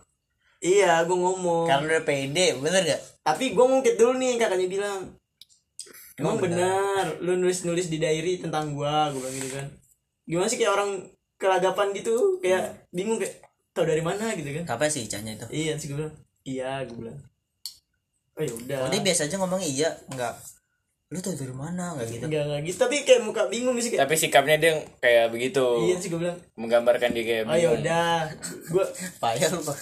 [0.64, 1.70] Iya gue ngomong.
[1.70, 3.02] Karena udah pede, bener gak?
[3.26, 5.00] tapi gue ngungkit dulu nih kakaknya bilang.
[6.16, 9.68] Emang Emang benar lu nulis nulis di diary tentang gua gue bilang gitu kan.
[10.26, 10.92] Gimana sih kayak orang
[11.36, 13.44] kelagapan gitu kayak bingung kayak
[13.76, 14.32] tau dari mana?
[14.34, 14.64] gitu kan.
[14.80, 15.46] Apa sih Icanya itu?
[15.52, 16.16] iya sih gue bilang.
[16.48, 17.20] Iya gue bilang
[18.36, 18.80] oh ya udah.
[18.86, 20.36] Oh dia biasa aja ngomong iya, enggak.
[21.14, 21.94] Lu tau dari mana?
[21.94, 22.26] Enggak gitu?
[22.26, 22.78] enggak enggak gitu.
[22.82, 25.62] Tapi kayak muka bingung sih kayak tapi sikapnya dia kayak begitu.
[25.86, 26.36] Iya sih gue bilang.
[26.58, 28.26] Menggambarkan dia kayak oh ya udah.
[28.74, 28.86] Gue
[29.22, 29.78] Payah lu Pak.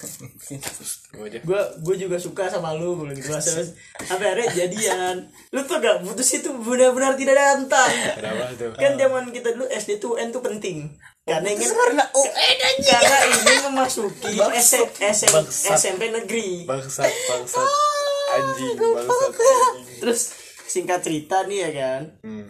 [1.16, 1.38] Gua aja.
[1.40, 3.32] Gue gue juga suka sama lu gue bilang gitu.
[3.32, 3.72] Terus,
[4.04, 5.16] sampai akhirnya jadian.
[5.48, 8.70] Lu tuh gak putus itu benar-benar tidak ada antang kenapa tuh?
[8.76, 10.92] Kan zaman kita dulu SD tuh UN tuh penting.
[11.24, 12.30] Karena ingin Karena eh
[12.68, 12.92] anjing.
[13.00, 14.36] karena ingin memasuki.
[15.56, 16.68] SMP negeri.
[16.68, 19.32] Bangsat bangsat anjing bangsat.
[19.98, 20.20] terus
[20.64, 22.02] singkat cerita nih ya kan.
[22.20, 22.48] Hmm.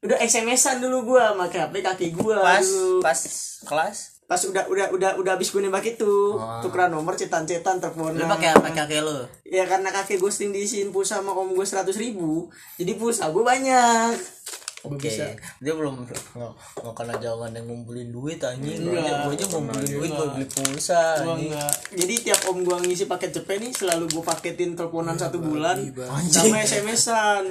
[0.00, 3.00] udah SMS-an dulu gua sama HP kaki gua Pas dulu.
[3.00, 3.20] pas
[3.64, 3.98] kelas?
[4.24, 6.36] Pas udah udah udah udah habis gue nembak itu.
[6.36, 6.60] Oh.
[6.60, 8.16] tukeran nomor cetan-cetan teleponan.
[8.16, 9.20] Lu pakai apa kakek lu?
[9.44, 12.48] ya karena kakek gue sering diisiin pulsa sama om gue seratus ribu.
[12.76, 14.12] Jadi pulsa gue banyak
[14.84, 15.32] Gua Oke, bisa
[15.64, 18.84] dia belum nggak nggak kena jangan yang ngumpulin duit anjing.
[18.84, 19.24] Enggak.
[19.24, 20.20] Gue aja ngumpulin duit Enggak.
[20.20, 21.02] buat beli pulsa.
[21.24, 21.64] gua
[21.96, 26.52] jadi tiap om gua ngisi paket cepet nih selalu gue paketin teleponan satu bulan Anjing.
[26.52, 27.44] sama SMS-an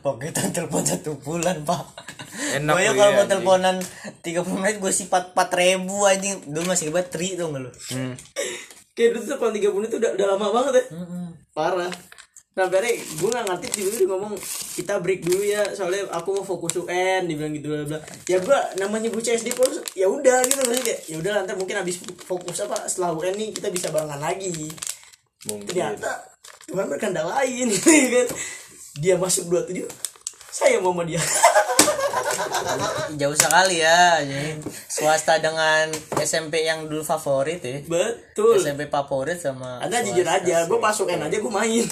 [0.00, 1.84] Paketan telepon satu bulan pak.
[2.56, 3.76] Enak Gue kalau ya, mau teleponan
[4.24, 6.40] 30 menit gue sifat 4 ribu anjing.
[6.48, 7.70] Dulu masih hebat tri tuh nggak lu?
[7.92, 8.14] Hmm.
[8.96, 10.84] kayak dulu tuh kalau tiga menit tuh udah, udah lama banget ya
[11.54, 11.92] parah
[12.56, 14.34] nah akhirnya gue gak ngerti tiba-tiba dia ngomong
[14.74, 18.58] kita break dulu ya soalnya aku mau fokus UN dibilang gitu bla bla ya gue
[18.82, 22.58] namanya bocah SD terus ya udah gitu maksudnya kayak ya udah nanti mungkin habis fokus
[22.64, 24.70] apa setelah UN nih kita bisa barengan lagi.
[25.46, 25.70] Mungkin.
[25.70, 26.10] Ternyata
[26.66, 28.28] Tuhan berkehendak lain kan?
[28.98, 30.07] Dia masuk 27
[30.48, 31.20] saya mau sama dia
[33.18, 34.20] Jauh sekali ya.
[34.86, 37.80] Swasta dengan SMP yang dulu favorit ya.
[37.88, 38.60] betul.
[38.60, 41.84] SMP favorit sama anda jujur aja gue pas UN aja gue main.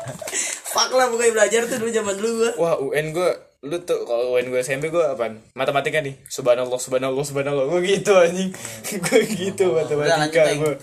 [0.76, 3.30] Fuck lah pokoknya belajar tuh dulu zaman dulu gue wah UN gue
[3.66, 5.42] lu tuh kalau UN gue SMP gue apaan?
[5.58, 6.14] Matematika nih.
[6.30, 7.66] Subhanallah subhanallah subhanallah.
[7.66, 8.54] Gue gitu anjing.
[9.04, 10.74] Gue gitu matematika gue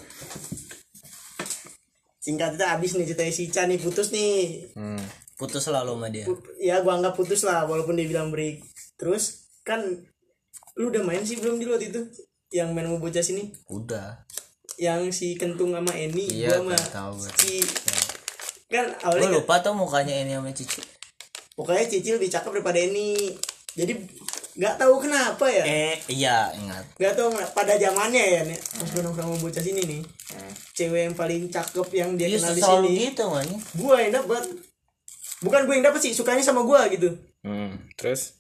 [2.24, 4.72] singkat itu abis nih ceritanya si Ica nih putus nih.
[4.80, 5.23] Hmm.
[5.44, 6.24] Putus selalu sama dia.
[6.56, 8.64] Ya gua anggap putus lah walaupun dia bilang break.
[8.96, 9.84] Terus kan
[10.80, 12.02] lu udah main sih belum di waktu itu?
[12.56, 13.52] Yang main mau bocah sini?
[13.68, 14.24] Udah.
[14.80, 17.60] Yang si kentung sama Eni Iya, gua sama kan, si
[18.72, 20.82] kan gue awalnya kan- lupa tuh mukanya ini sama Cici.
[21.54, 23.30] Pokoknya Cici lebih cakep daripada Eni.
[23.76, 23.94] Jadi
[24.54, 25.66] nggak tahu kenapa ya?
[25.66, 26.86] Eh iya ingat.
[26.98, 30.02] Nggak tahu pada zamannya ya nih pas gue nongkrong sama bocah sini nih
[30.74, 32.90] cewek yang paling cakep yang dia dia kenal di sini.
[33.14, 33.26] gitu
[33.78, 34.44] gua yang dapat
[35.44, 37.76] bukan gue yang dapat sih sukanya sama gua gitu Hmm.
[38.00, 38.40] terus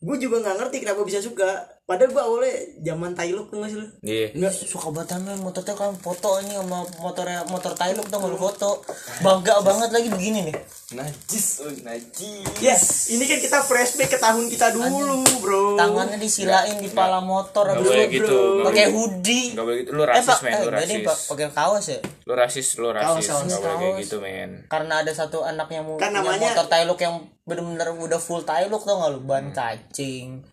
[0.00, 3.78] gue juga nggak ngerti kenapa bisa suka padahal gue awalnya zaman Tailuk tuh nggak sih
[3.80, 3.86] lu?
[4.04, 4.26] Iya.
[4.36, 8.36] Nggak suka banget sama motor tuh kan foto ini sama motornya motor Tailuk tuh lu
[8.36, 8.84] foto.
[9.24, 10.56] Bangga banget lagi begini nih.
[10.92, 12.44] Najis oh najis.
[12.60, 15.80] Yes ini kan kita flashback ke tahun kita dulu bro.
[15.80, 19.46] Tangannya disilain di pala motor habis boleh itu gitu nggak pakai hoodie.
[19.56, 19.90] Nggak boleh gitu.
[19.96, 22.00] Lu eh rasis pak men eh lu jadi rasis pak pakai kaos ya.
[22.28, 23.24] Lu rasis lu rasis.
[23.24, 24.00] Kaos, boleh kayak kaos.
[24.04, 24.50] gitu men.
[24.68, 27.16] Karena ada satu anak yang mau Kan namanya- motor Tailuk yang
[27.48, 29.24] bener-bener udah full Tailuk tau gak lu?
[29.24, 30.44] Ban cacing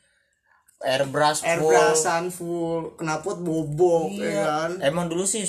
[0.86, 1.50] airbrush full.
[1.50, 2.82] Airbrushan full.
[2.96, 4.42] Knalpot bobok ya Iya.
[4.42, 4.70] kan?
[4.80, 5.42] Emang dulu sih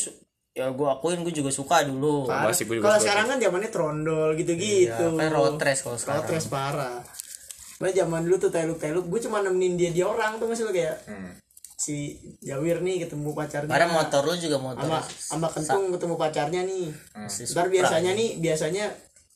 [0.50, 2.24] ya gue akuin gue juga suka dulu.
[2.24, 2.48] Parah.
[2.48, 5.06] masih gua juga kalau suka sekarang kan zamannya trondol gitu-gitu.
[5.12, 6.24] Kayak road race kalau sekarang.
[6.24, 6.96] Road race parah.
[7.76, 10.72] Bah zaman dulu tuh Tailuk Tailuk gue cuma nemenin dia dia orang tuh masih lo
[10.72, 11.36] kayak Hmm.
[11.76, 13.68] si Jawir nih ketemu pacarnya.
[13.68, 16.88] Karena motor lu juga motor sama sama kentung ketemu pacarnya nih.
[17.26, 18.84] Si ntar biasanya nih biasanya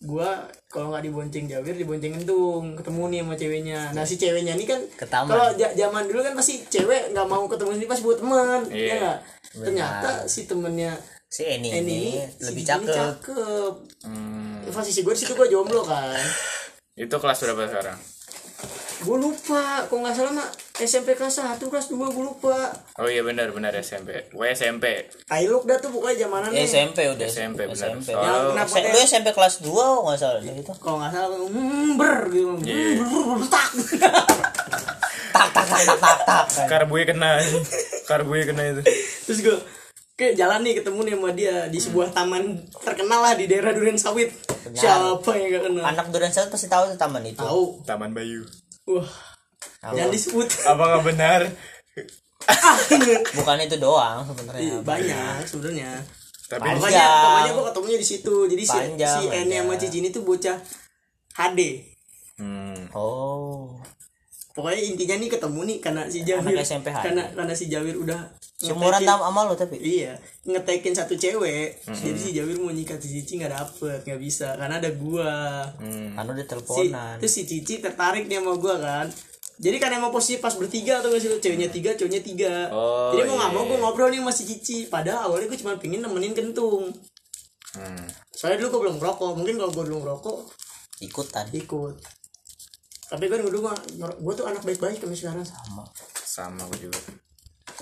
[0.01, 3.81] gua kalau nggak dibonceng Jawir dibonceng kentung ketemu nih sama ceweknya.
[3.93, 4.81] Nah si ceweknya nih kan
[5.29, 8.89] kalau zaman dulu kan pasti cewek nggak mau ketemu sendiri pas buat teman Iya.
[8.89, 9.19] ya nggak?
[9.61, 10.97] Ternyata si temennya
[11.29, 12.91] si Eni Eni ini ini lebih si cakep.
[12.91, 13.73] cakep.
[14.09, 14.65] Hmm.
[14.71, 16.17] posisi gue di situ gue jomblo kan.
[17.01, 17.99] Itu kelas berapa sekarang
[19.01, 22.69] gue lupa kok nggak salah mah SMP kelas 1 kelas 2 gue lupa.
[22.97, 27.25] Oh iya benar benar SMP gue SMP Tailuk dah tuh pokoknya zamanan Ya, SMP udah.
[27.25, 27.97] SMP benar.
[27.97, 31.37] SMP Yang kenapa lu SMP kelas 2 oh, nggak salah deh itu kalau nggak salah
[31.37, 33.69] hmm, ber gitu ber, ber, tak.
[35.31, 37.31] Tak tak tak tak tak tak karbunya kena.
[38.05, 38.83] Karbunya kena itu.
[39.25, 39.57] Terus gue
[40.21, 43.97] kayak jalan nih ketemu nih sama dia di sebuah taman terkenal lah di daerah Duren
[43.97, 44.29] Sawit.
[44.77, 45.85] Siapa yang gak kenal?
[45.89, 47.41] Anak durian sawit pasti tahu tuh taman itu.
[47.41, 47.81] Tahu.
[47.89, 48.45] Taman Bayu.
[48.85, 49.09] Wah
[49.81, 50.49] jangan disebut.
[50.69, 51.41] Apa nggak benar?
[53.41, 54.61] Bukan itu doang sebenarnya.
[54.61, 55.91] Iya, banyak sebenarnya.
[56.51, 56.77] Tapi Panjang.
[56.77, 58.35] pokoknya pokoknya gue ketemunya di situ.
[58.45, 59.81] Jadi si Panjang, si Eni sama panjang.
[59.89, 60.57] Cici ini tuh bocah
[61.41, 61.61] HD
[62.41, 62.93] hmm.
[62.97, 63.79] oh
[64.51, 67.05] pokoknya intinya nih ketemu nih karena si Jawir Anak SMP HD.
[67.05, 68.21] karena karena si Jawir udah
[68.61, 70.13] ngetekin- tam sama lu tapi Iya,
[70.45, 71.81] ngetekin satu cewek.
[71.87, 75.65] Jadi si Jawir mau nyikat si Cici nggak dapet, nggak bisa karena ada gua.
[75.77, 76.13] Hmm.
[76.13, 79.07] kan udah Si, teleponan terus si Cici tertarik nih sama gua kan.
[79.57, 82.55] Jadi kan emang posisi pas bertiga tuh gak sih ceweknya tiga, cowoknya tiga.
[82.69, 83.69] Oh, Jadi mau nggak iya, mau iya.
[83.71, 84.79] gua ngobrol nih sama si Cici.
[84.87, 86.89] Padahal awalnya gua cuma pingin nemenin kentung.
[87.71, 88.05] Hmm.
[88.31, 89.31] Soalnya dulu gua belum ngerokok.
[89.37, 90.39] Mungkin kalau gua dulu ngerokok
[91.01, 91.97] ikutan ikut.
[93.11, 93.75] Tapi kan gua dulu gua,
[94.23, 95.43] gua tuh anak baik-baik sampai sekarang.
[95.43, 95.83] sama
[96.15, 97.01] sama gue juga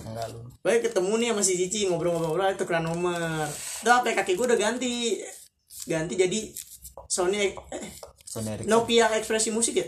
[0.01, 3.45] enggak lu Baik ketemu nih sama si Cici ngobrol-ngobrol itu kena nomor.
[3.85, 5.21] Udah HP kaki gue udah ganti.
[5.85, 6.41] Ganti jadi
[7.07, 7.53] Sony eh,
[8.25, 8.73] Sony Ericsson.
[8.73, 9.87] Nokia ekspresi musik ya.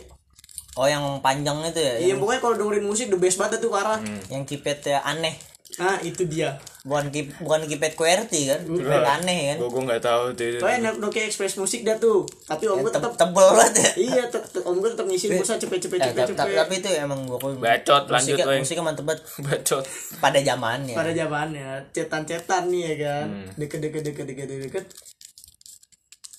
[0.76, 3.72] oh yang panjang itu ya Iya yang, pokoknya kalau dengerin musik the best banget tuh
[3.74, 3.98] parah.
[4.30, 5.34] yang keypadnya aneh
[5.72, 6.58] Nah itu dia.
[6.80, 10.58] bukan key, bukan keypad QWERTY kan keypad aneh kan gue gue nggak tahu tuh itu
[10.58, 12.24] Pokoknya Nokia Express musik dah tuh.
[12.42, 15.54] Tapi om gue Te- tetap tebel banget ya iya tetap om gue tetap ngisiin pulsa
[15.54, 16.56] cepet cepet Eh, cepet cepet.
[16.56, 19.84] tapi itu emang gua akuin Bacot, lanjut, musiknya, musiknya mantep banget bacot
[20.16, 23.26] pada zamannya Pada zamannya cetan-cetan nih ya kan.
[23.28, 23.46] Hmm.
[23.54, 24.84] Deket deket deket deket deket.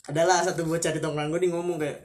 [0.03, 2.01] Adalah satu bocah di tongkrong gue nih ngomong kayak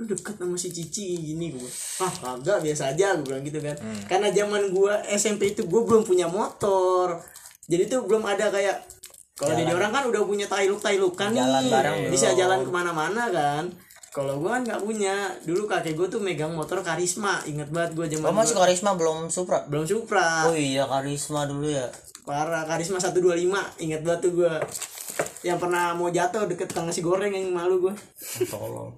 [0.00, 1.68] lu deket sama si Cici gini gue
[2.00, 3.76] ah kagak biasa aja gue bilang gitu kan.
[3.76, 4.00] Hmm.
[4.08, 7.20] karena zaman gue SMP itu gue belum punya motor.
[7.66, 8.80] Jadi tuh belum ada kayak
[9.34, 12.38] kalau jadi orang kan udah punya tailuk tailukan Jalan nih bareng bisa belum.
[12.38, 13.64] jalan ke mana-mana kan.
[14.10, 15.14] Kalau gue kan nggak punya.
[15.40, 18.90] Dulu kakek gue tuh megang motor karisma inget banget gue zaman oh masih gua- karisma
[18.94, 19.64] belum Supra?
[19.64, 20.44] Belum supra.
[20.44, 21.92] Oh iya karisma dulu ya.
[22.20, 23.20] Parah karisma 125
[23.78, 24.52] inget banget tuh gue
[25.42, 27.94] yang pernah mau jatuh deket kang nasi goreng yang malu gue
[28.46, 28.92] tolong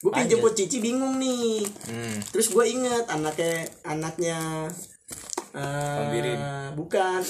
[0.00, 2.32] gue pengen jemput cici bingung nih hmm.
[2.32, 4.38] terus gue inget anaknya anaknya
[5.52, 6.40] eh Birin.
[6.72, 7.20] bukan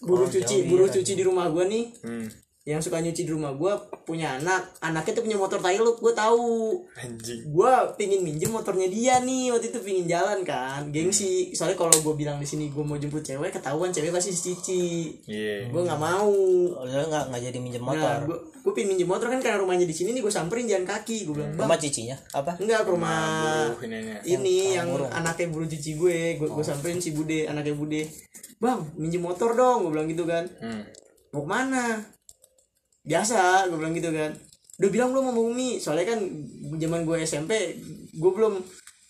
[0.00, 2.28] buru cuci buru cuci di rumah gue nih Hmm.
[2.70, 3.72] Yang suka nyuci di rumah gue
[4.06, 6.78] punya anak anaknya tuh punya motor Tailuk gue tahu.
[6.94, 7.50] Anjing.
[7.50, 11.50] Gue pingin minjem motornya dia nih waktu itu pingin jalan kan gengsi.
[11.50, 14.86] Soalnya kalau gue bilang di sini gue mau jemput cewek ketahuan cewek pasti si cici.
[15.26, 15.66] Iya.
[15.74, 16.30] Gue nggak mau.
[16.78, 18.18] Oh, dia nggak nggak jadi minjem nah motor?
[18.30, 21.26] gue gue pingin minjem motor kan karena rumahnya di sini nih gue samperin jalan kaki
[21.26, 21.66] gue bilang bang.
[21.66, 22.16] rumah cicinya?
[22.36, 22.54] Apa?
[22.62, 23.18] Enggak ke rumah
[23.74, 23.98] Buruh ini
[24.30, 28.06] ini yang anaknya buru cici gue gue gue samperin si bude anaknya bude.
[28.62, 30.46] Bang minjem motor dong gue bilang gitu kan.
[30.62, 30.84] Hmm.
[31.30, 31.82] mau ke mana
[33.04, 34.32] biasa gue bilang gitu kan.
[34.80, 36.20] Udah bilang belum sama Umi soalnya kan
[36.80, 37.76] zaman gue SMP
[38.16, 38.60] gue belum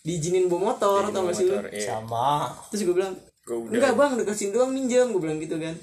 [0.01, 1.55] diizinin bawa motor atau nggak sih lu?
[1.69, 1.95] iya.
[1.95, 2.49] sama.
[2.73, 3.73] Terus gue bilang Gua udah.
[3.73, 5.75] enggak bang dikasihin doang minjem gue bilang gitu kan.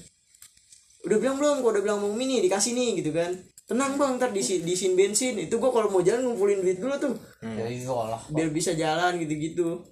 [1.06, 3.32] Udah bilang belum kok udah bilang mau Umi nih dikasih nih gitu kan.
[3.68, 7.14] Tenang bang ntar diisi diisiin bensin itu gue kalau mau jalan ngumpulin duit dulu tuh.
[7.44, 9.84] Ya iyalah biar bisa jalan gitu-gitu.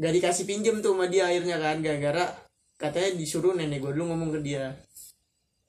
[0.00, 2.24] Gak dikasih pinjem tuh sama dia akhirnya kan gara-gara
[2.80, 4.74] katanya disuruh nenek gue dulu ngomong ke dia.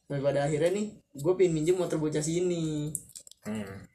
[0.07, 2.91] Sampai pada akhirnya nih gue pengen minjem motor bocah sini.
[3.41, 3.89] Hmm.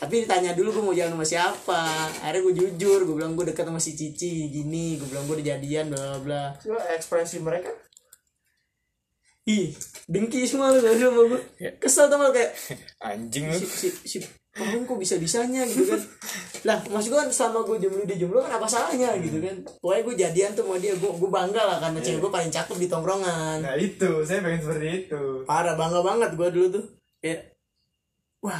[0.00, 1.82] tapi ditanya dulu gue mau jalan sama siapa.
[2.24, 4.96] Akhirnya gue jujur gue bilang gue deket sama si Cici gini.
[4.96, 6.44] Gue bilang gue udah jadian bla bla bla.
[6.56, 7.68] Coba ekspresi mereka?
[9.44, 9.76] Ih
[10.10, 11.40] dengki semua lu gak sama gue
[11.78, 12.50] kesel sama kayak
[13.08, 13.56] anjing lu.
[13.56, 14.18] si si si
[14.50, 16.00] Paham kok bisa bisanya gitu kan.
[16.66, 19.62] Lah maksud gue kan selama gue jomblo dia jomblo kan apa salahnya gitu kan.
[19.78, 22.76] Pokoknya gue jadian tuh sama dia gue gue bangga lah karena cewek gue paling cakep
[22.82, 23.62] di tongkrongan.
[23.62, 25.22] Nah itu saya pengen seperti itu.
[25.46, 26.84] Parah bangga banget gue dulu tuh.
[27.22, 27.54] Kayak
[28.42, 28.58] wah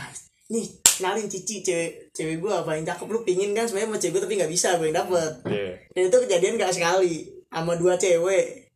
[0.50, 3.06] nih kenalin cici cewek cewek gue paling cakep.
[3.10, 5.32] Lu pingin kan sebenarnya sama cewek gue tapi nggak bisa gue yang dapet.
[5.50, 5.72] Iya.
[5.90, 7.14] Dan itu kejadian gak sekali
[7.50, 8.70] sama dua cewek.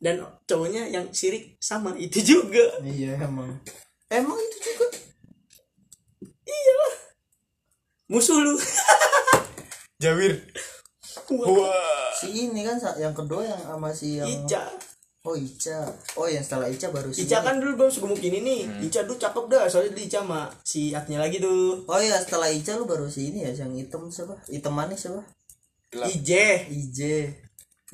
[0.00, 2.76] Dan cowoknya yang sirik sama itu juga.
[2.84, 3.56] Iya emang
[4.10, 4.86] emang itu juga
[8.10, 8.58] musuh lu.
[10.02, 10.34] Jawir.
[11.30, 12.10] Wah.
[12.18, 14.66] Si ini kan yang kedua yang sama si yang Ica.
[15.22, 15.86] Oh Ica.
[16.18, 18.60] Oh yang setelah Ica baru si Ica kan dulu baru segumuk ini nih.
[18.90, 21.86] Ica dulu cakep dah soalnya dia Ica sama si Atnya lagi tuh.
[21.86, 24.34] Oh iya setelah Ica lu baru si ini ya yang hitam siapa?
[24.50, 25.22] Hitam manis siapa.
[25.90, 27.14] Ije Ije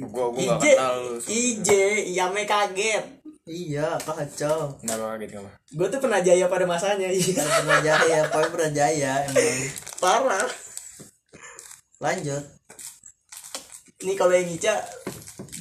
[0.00, 1.16] gua gua gak Ije kenal lu.
[1.28, 1.84] Ije
[2.16, 3.04] Yame kaget
[3.46, 4.74] iya kacau.
[4.82, 7.42] Kenapa kaget kamu gue tuh pernah jaya pada masanya iya.
[7.42, 9.58] Pernah jaya pokoknya pernah jaya emang.
[10.02, 10.46] Parah.
[12.02, 12.44] Lanjut.
[14.04, 14.74] Nih kalau yang Ica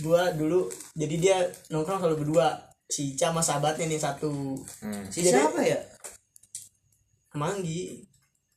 [0.03, 1.37] gua dulu jadi dia
[1.69, 2.57] nongkrong selalu berdua.
[2.85, 4.59] Si Ica sama sahabatnya nih satu.
[4.83, 5.05] Hmm.
[5.07, 5.79] si Jadi- siapa ya?
[7.35, 8.01] Manggi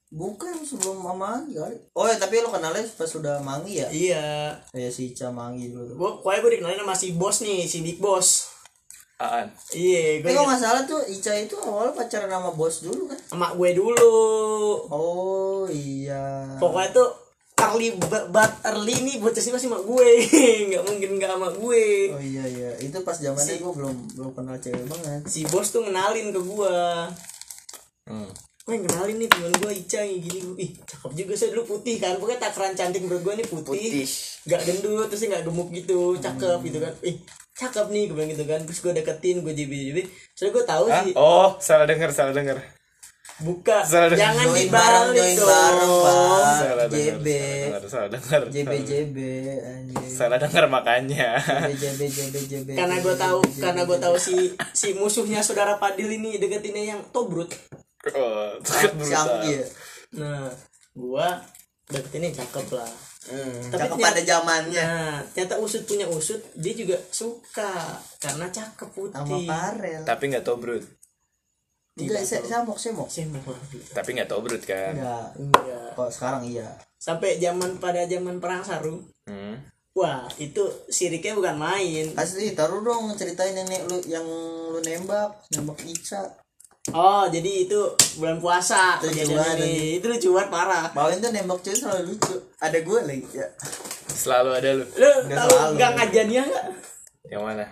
[0.08, 1.76] bukan sebelum Mama Manggi kali.
[1.92, 3.88] Oh ya tapi lu kenalnya pas sudah Manggi ya?
[3.92, 4.26] Iya.
[4.72, 8.00] Ya si Ica Manggi dulu gua pokoknya gue dikenalin sama si bos nih si big
[8.00, 8.47] boss
[9.18, 13.10] Aan iya gue tapi kalau nggak salah tuh Ica itu awalnya pacaran sama bos dulu
[13.10, 13.18] kan?
[13.26, 14.14] Sama gue dulu.
[14.94, 16.54] Oh iya.
[16.62, 17.08] Pokoknya tuh
[17.58, 20.10] early but early nih bocah sih masih sama gue.
[20.70, 21.86] Nggak mungkin nggak sama gue.
[22.14, 22.70] Oh iya iya.
[22.78, 25.26] Itu pas zamannya gue belum belum kenal cewek banget.
[25.26, 26.78] Si bos tuh ngenalin ke gue
[28.06, 28.30] hmm.
[28.38, 30.38] gue yang kenalin nih temen gue Ica yang gini.
[30.46, 32.22] Gue ih cakep juga saya dulu putih kan?
[32.22, 34.06] Pokoknya takaran cantik menurut gue nih putih, Putih.
[34.46, 36.14] nggak gendut terus nggak gemuk gitu.
[36.22, 36.94] Cakep gitu kan.
[37.02, 37.18] Ih
[37.58, 40.02] cakep nih gue bilang gitu kan terus gue deketin gue jibi jibi
[40.38, 41.02] soalnya gue tahu Hah?
[41.02, 42.62] sih oh salah denger salah denger
[43.38, 44.34] buka Salah dengar.
[44.34, 48.72] jangan join bareng join dong bareng pak salah denger JB salah denger salah denger JB
[48.82, 49.16] JB
[49.62, 54.36] anjing salah denger makanya JB JB JB JB karena gue tahu karena gue tahu si
[54.74, 57.50] si musuhnya saudara Padil ini deketinnya yang tobrut
[58.14, 58.58] oh,
[59.46, 59.62] ya
[60.14, 60.50] nah
[60.94, 61.28] gue
[61.88, 62.90] deketinnya cakep lah
[63.26, 67.72] hmm, Tapi cakep ternyata- pada zamannya Nah, ternyata usut punya usut, dia juga suka
[68.16, 69.16] karena cakep putih.
[69.16, 70.84] sama Farel tapi nggak tobrut
[71.94, 73.78] enggak saya samok semok Saya mau lagi.
[73.90, 75.88] tapi nggak tobrut kan enggak Enggak.
[75.92, 79.54] kok sekarang iya Sampai zaman pada zaman perang sarung, hmm.
[79.94, 82.10] wah itu siriknya bukan main.
[82.12, 84.26] asli taruh dong ceritain yang ne- lu yang
[84.68, 86.26] lu nembak nembak Ica
[86.90, 87.80] Oh, jadi itu
[88.16, 89.96] bulan puasa lucu banget, ini.
[89.96, 90.84] Itu lucu banget parah.
[90.90, 93.46] Bawin tuh nembak cewek selalu lucu ada gue lagi ya
[94.10, 95.74] selalu ada lu Lu Nggak tahu selalu.
[95.76, 96.64] gang ngajannya nggak?
[97.28, 97.66] yang mana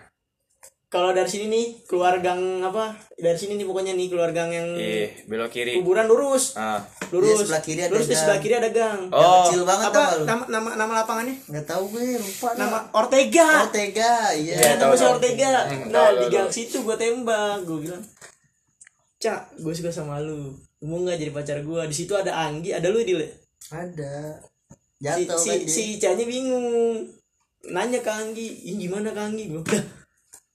[0.86, 2.94] Kalau dari sini nih keluar gang apa?
[3.12, 6.54] Dari sini nih pokoknya nih keluar gang yang ih belok kiri kuburan lurus.
[6.54, 7.26] ah Lurus.
[7.32, 8.20] Iya, sebelah kiri ada lurus di gang.
[8.20, 9.00] sebelah kiri ada gang.
[9.10, 11.36] oh kecil banget tau apa lu nama nama nama lapangannya?
[11.42, 12.58] nggak tahu gue lupa dah.
[12.60, 13.48] Nama Ortega.
[13.64, 15.12] Ortega iya Iya, Ya, tahu, tembus tahu.
[15.12, 15.50] Ortega.
[15.64, 16.54] Hmm, Nah, tahu, di tahu, gang tahu.
[16.54, 17.56] situ gue tembak.
[17.64, 18.02] Gue bilang,
[19.16, 20.52] Cak, gue suka sama lu.
[20.80, 21.80] Lu Mau nggak jadi pacar gue?
[21.88, 23.16] Di situ ada Anggi, ada lu di
[23.72, 24.40] ada
[24.96, 27.04] si jatuh si, kan si Icanya bingung.
[27.72, 29.48] Nanya ke Anggi, "Ih, gimana ke Anggi?
[29.50, 29.86] Gue bilang,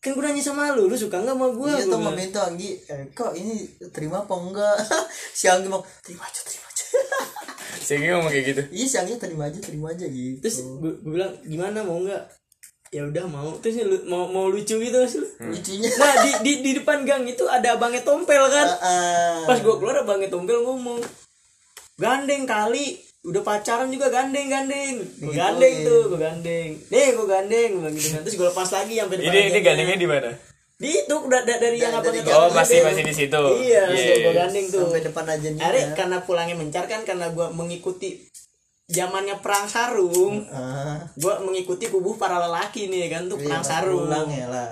[0.01, 1.71] kan gue nanya sama lu, lu suka nggak sama gue?
[1.77, 4.75] iya tuh minta Anggi eh, kok ini terima apa enggak
[5.37, 6.85] si Anggi mau terima aja terima aja
[7.85, 11.11] sehingga ngomong kayak gitu iya si Anggi terima aja terima aja gitu Terus gue, gue
[11.13, 12.23] bilang, gimana mau nggak?
[12.91, 13.55] Ya udah mau.
[13.57, 15.25] Terus lu, mau mau lucu gitu mas lu.
[15.41, 15.87] Lucunya.
[15.89, 18.67] Nah di, di di depan gang itu ada abangnya tompel kan?
[18.77, 20.99] Ah, pas gue keluar abangnya tompel ngomong
[21.95, 22.99] gandeng kali.
[23.21, 24.97] Udah pacaran juga gandeng gandeng.
[25.17, 26.69] Gue gandeng tuh gue gandeng.
[26.89, 28.21] Nih gue gandeng bilang gitu kan.
[28.21, 30.31] Terus gue lepas lagi sampai depan Ini ini gandengnya di mana?
[30.81, 32.85] di itu udah da- dari yang abangnya dari- Oh, masih gandeng.
[32.89, 33.41] masih di situ.
[33.61, 34.31] iya Iya, gue iya.
[34.35, 34.81] gandeng tuh.
[34.83, 38.17] Sampai depan aja nih karena pulangnya mencar kan karena gue mengikuti
[38.91, 44.05] zamannya perang sarung ah gue mengikuti kubuh para lelaki nih kan tuh iya, perang sarung.
[44.05, 44.67] pulang ya lah.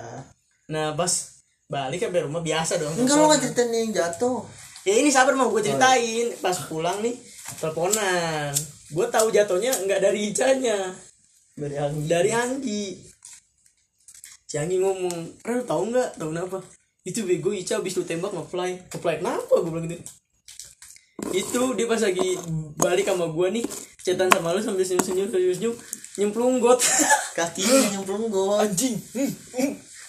[0.69, 1.12] Nah pas
[1.71, 4.43] balik sampai rumah biasa dong enggak lo nggak ceritain yang jatuh.
[4.84, 6.36] Ya ini sabar mau gue ceritain.
[6.43, 7.15] Pas pulang nih
[7.63, 8.51] teleponan.
[8.91, 10.91] Gue tahu jatuhnya nggak dari Icanya
[11.55, 12.86] dari angin dari Anggi.
[14.49, 16.19] Si Anggi ngomong Ren tahu nggak?
[16.19, 16.60] Tahu kenapa?
[17.08, 18.91] Itu bego Ica abis lu tembak nge-fly.
[18.91, 19.53] Nge-fly kenapa?
[19.63, 20.18] Gue bilang gitu
[21.36, 22.39] itu dia pas lagi
[22.79, 23.65] balik sama gue nih
[23.99, 25.75] cetan sama lu sambil senyum senyum senyum senyum
[26.19, 26.79] nyemplung got.
[27.38, 28.95] Kakinya nyemplung gue Anjing.
[29.15, 29.32] Hmm.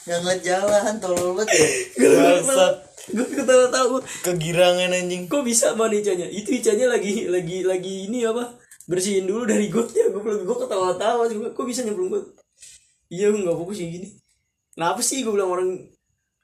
[0.00, 1.68] nggak ngeliat jalan tolol banget ya.
[3.10, 5.26] Gue ketawa tahu Kegirangan anjing.
[5.26, 6.28] kok bisa mana Icanya?
[6.28, 8.54] Itu Icanya lagi lagi lagi ini apa?
[8.88, 10.08] Bersihin dulu dari gotnya.
[10.08, 12.24] Gue bilang gue ketawa tawa kok bisa nyemplung got?
[13.12, 14.08] Iya gue nggak fokus kayak gini.
[14.72, 15.20] Kenapa sih?
[15.20, 15.70] Gue bilang orang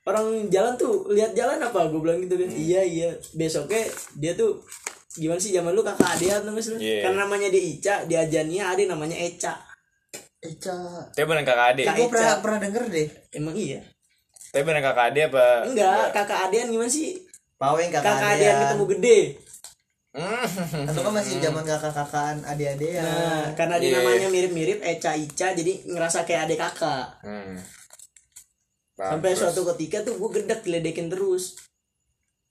[0.06, 1.90] orang jalan tuh lihat jalan apa?
[1.90, 2.48] Gue bilang gitu kan.
[2.48, 3.10] Iya iya.
[3.34, 3.82] Besoknya
[4.16, 4.62] dia tuh
[5.16, 6.76] gimana sih zaman lu kakak adean namanya sih?
[6.78, 7.08] Iya.
[7.08, 9.54] karena namanya dia Ica dia ajannya ade namanya Eca.
[10.40, 10.78] Eca.
[11.10, 11.82] Tapi bener kakak.
[11.82, 13.08] Kak gue pernah pernah denger deh.
[13.34, 13.80] Emang iya?
[14.54, 15.68] Tapi bener kakak adik apa?
[15.68, 17.18] enggak kakak adean gimana sih?
[17.56, 18.62] Paweng kakak, kakak adean adean.
[18.68, 19.20] ketemu gede.
[20.16, 20.88] Hmm.
[20.88, 23.04] atau kan masih zaman kakak kakaan adik adean.
[23.04, 23.96] Nah, karena dia Iya.
[24.00, 27.20] namanya mirip-mirip Eca Ica jadi ngerasa kayak adik kakak.
[27.20, 27.56] Hmm.
[28.96, 29.40] Sampai Bagus.
[29.44, 31.60] suatu ketika tuh gue gedek diledekin terus.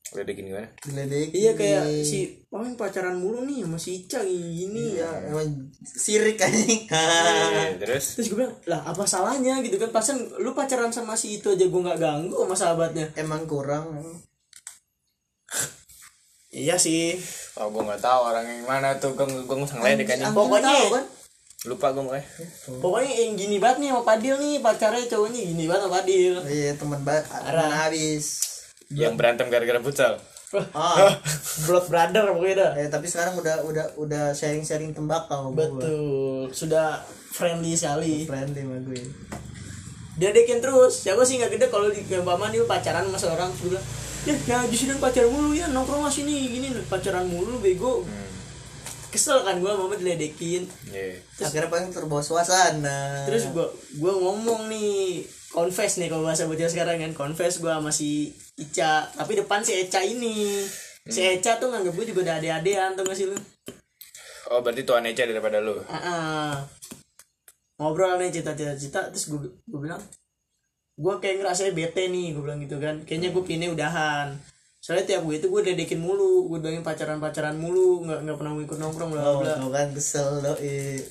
[0.08, 0.70] Ledekin gimana?
[0.80, 4.94] diledekin Iya kayak si oh yang pacaran mulu nih sama si Ica gini.
[4.94, 5.50] iya emang
[5.82, 10.94] sirik anjing Iya, terus Terus gue bilang, lah apa salahnya gitu kan Pasan lu pacaran
[10.94, 13.98] sama si itu aja gue gak ganggu sama sahabatnya emang kurang
[16.54, 17.18] Iya sih
[17.58, 20.08] oh gue nggak tahu orang yang mana tuh gue gue nggak ngeledek.
[20.14, 21.06] Anjing Pokoknya- tahu kan
[21.66, 22.26] Lupa gue makanya.
[22.80, 26.72] Pokoknya yang gini banget nih sama Padil nih Pacarnya cowoknya gini banget sama Padil iya
[26.78, 28.26] teman banget teman habis.
[28.94, 30.14] Yang berantem gara-gara futsal.
[30.72, 31.12] ah.
[31.68, 32.72] Blood brother pokoknya dah.
[32.80, 35.68] Eh, tapi sekarang udah udah udah sharing sharing tembakau gua.
[35.68, 36.54] Betul.
[36.54, 37.02] Sudah
[37.34, 38.30] friendly sekali.
[38.30, 39.04] Friendly sama gue
[40.16, 41.04] dia dekin terus.
[41.04, 43.84] Siapa sih nggak gede kalau di Bama nih lu pacaran sama seorang bilang
[44.26, 48.02] ya nah justru pacaran mulu ya nongkrong mas ini gini pacaran mulu bego
[49.16, 50.68] kesel kan gua mama diledekin.
[50.92, 51.24] Iya.
[51.40, 53.24] akhirnya paling terbawa suasana.
[53.24, 55.24] terus gua gua ngomong nih
[55.56, 59.08] confess nih kalau bahasa bocah sekarang kan confess gua sama si Ica.
[59.16, 60.64] Tapi depan si Eca ini.
[61.08, 63.38] Si Eca tuh nganggap gue juga udah ade-adean tuh gak sih lu?
[64.50, 65.76] Oh berarti tuan Eca daripada lu.
[65.86, 66.52] Ah, ah.
[67.76, 70.00] ngobrol nih cita-cita terus gue gue bilang
[70.96, 73.04] gue kayak ngerasa bete nih gue bilang gitu kan.
[73.04, 74.40] Kayaknya gue pilih udahan
[74.86, 78.54] soalnya tiap gue itu gue dedekin mulu gue bilangin pacaran pacaran mulu nggak nggak pernah
[78.62, 81.02] ikut nongkrong bla oh, bla kan kesel doi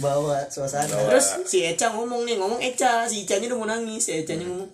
[0.00, 1.12] bawa suasana Bawa.
[1.12, 4.72] terus si Eca ngomong nih ngomong Eca si Icanya udah mau nangis si Ecanya ngomong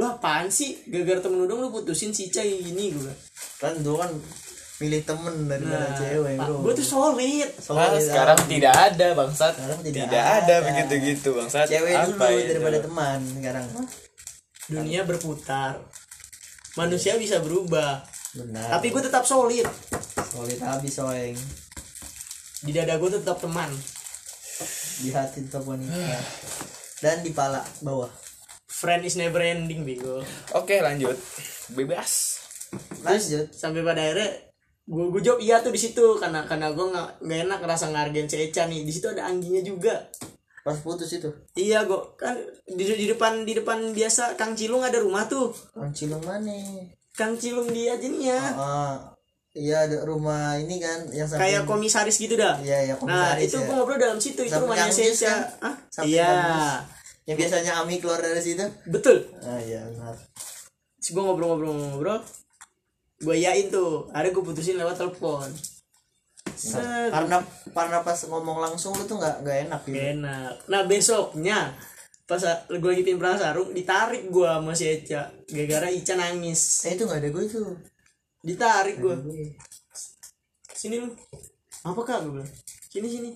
[0.00, 3.12] lu apaan sih gara-gara temen lu dong lu putusin si Ica kayak gini gue
[3.60, 4.16] kan dulu kan
[4.80, 8.48] milih temen daripada cewek bro gue tuh solid Nah, Solid, sekarang ah.
[8.48, 9.52] tidak ada bangsat.
[9.56, 10.64] Sekarang tidak, tidak ada, ada.
[10.64, 11.66] begitu gitu bangsat.
[11.68, 12.48] cewek dulu Apa itu?
[12.56, 13.66] daripada teman sekarang
[14.66, 15.72] dunia berputar
[16.76, 18.04] manusia bisa berubah.
[18.36, 18.68] Benar.
[18.78, 19.64] Tapi gue tetap solid.
[20.30, 21.36] Solid habis soeng.
[22.62, 23.72] Di dada gue tetap teman.
[25.00, 25.96] Di hati tetap wanita.
[27.00, 28.12] Dan di pala bawah.
[28.68, 30.20] Friend is never ending bego.
[30.52, 31.16] Oke lanjut.
[31.72, 32.44] Bebas.
[33.00, 33.48] lanjut.
[33.56, 34.44] Sampai pada akhirnya
[34.86, 36.20] gue gue jawab iya tuh di situ.
[36.20, 38.84] Karena karena gue nggak nggak enak ngerasa ngargain si Eca nih.
[38.84, 40.12] Di situ ada angginya juga
[40.66, 41.30] pas putus itu?
[41.54, 42.34] Iya gue kan
[42.66, 45.54] di, di depan di depan biasa Kang Cilung ada rumah tuh.
[45.78, 46.50] Orang cilung mana?
[47.14, 48.10] Kang Cilung dia aja
[48.58, 49.14] ah
[49.54, 51.54] iya ada rumah ini kan yang samping.
[51.54, 52.58] Kayak komisaris gitu dah?
[52.58, 53.66] Iya, iya, nah komisaris itu ya.
[53.70, 55.74] ngobrol dalam situ itu Samping rumahnya Kang Eca kan?
[55.86, 56.26] Samping iya.
[56.34, 56.82] Kang
[57.26, 58.66] yang biasanya Ami keluar dari situ?
[58.90, 59.22] Betul.
[59.46, 60.18] Ah iya benar.
[60.98, 62.26] Gue ngobrol-ngobrol-ngobrol.
[63.22, 65.46] Gue yain tuh ada gue putusin lewat telepon
[66.56, 69.96] Set, karena karena pas ngomong langsung lu tuh nggak nggak enak gitu.
[70.00, 70.54] Gak enak.
[70.72, 71.58] Nah besoknya
[72.26, 76.88] pas gue lagi tim perang sarung ditarik gue sama si Eca gara-gara Ica nangis.
[76.88, 77.62] Eh itu nggak ada gue itu.
[78.40, 79.14] Ditarik gue
[80.76, 81.08] sini lu.
[81.82, 82.24] Apa kak?
[82.24, 82.50] Gue bilang.
[82.88, 83.30] Sini sini.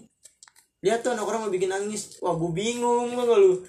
[0.80, 2.16] Lihat tuh anak orang mau bikin nangis.
[2.24, 3.60] Wah gue bingung gak lu?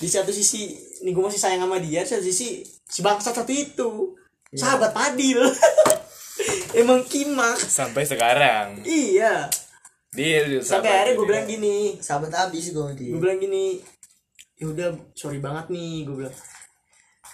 [0.00, 3.52] Di satu sisi nih gue masih sayang sama dia di satu sisi si bangsa satu
[3.52, 4.16] itu.
[4.50, 5.38] Sahabat Padil
[6.74, 7.58] emang kimak.
[7.58, 8.82] Sampai sekarang.
[8.86, 9.50] iya.
[10.10, 13.10] Dia sampai akhirnya gue bilang gini sahabat abis gue dia.
[13.14, 13.78] Gue bilang gini
[14.58, 16.36] ya udah sorry banget nih gue bilang.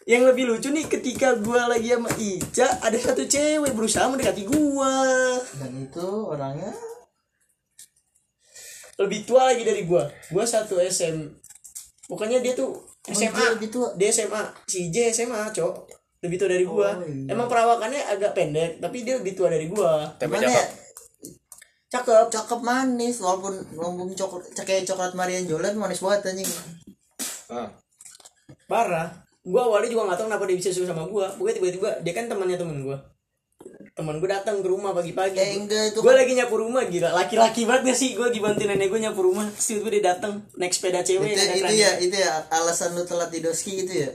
[0.06, 4.94] Yang lebih lucu nih ketika gue lagi sama Ica ada satu cewek berusaha mendekati gue
[5.56, 6.72] dan itu orangnya?
[9.00, 11.16] Lebih tua lagi dari gue gue satu SM
[12.12, 12.76] pokoknya dia tuh
[13.08, 13.88] SMA dia lebih tua?
[13.96, 15.95] dia SMA si J SMA cok
[16.26, 17.30] lebih tua dari Oh, iya.
[17.30, 20.54] emang perawakannya agak pendek tapi dia lebih tua dari gue tapi Gimana cakep.
[20.54, 20.64] ya?
[21.88, 22.26] cakep.
[22.28, 26.50] Cakep manis walaupun walaupun coklat kayak coklat Marian Jolan manis banget anjing.
[27.46, 27.70] Ah.
[28.66, 29.22] parah.
[29.40, 32.26] Gue awalnya juga gak tahu kenapa dia bisa suka sama gue pokoknya tiba-tiba dia kan
[32.26, 32.98] temannya temen gue
[33.92, 35.34] teman gue datang ke rumah pagi-pagi.
[35.34, 37.14] Eh, enggak, itu gue kan- lagi nyapu rumah gila.
[37.14, 38.10] Laki-laki banget gak sih?
[38.12, 39.46] Gue lagi bantuin nenek gue nyapu rumah.
[39.48, 43.02] Terus gue dia datang naik sepeda cewek itu ada itu ya itu ya alasan lu
[43.02, 44.10] telat di doski gitu ya?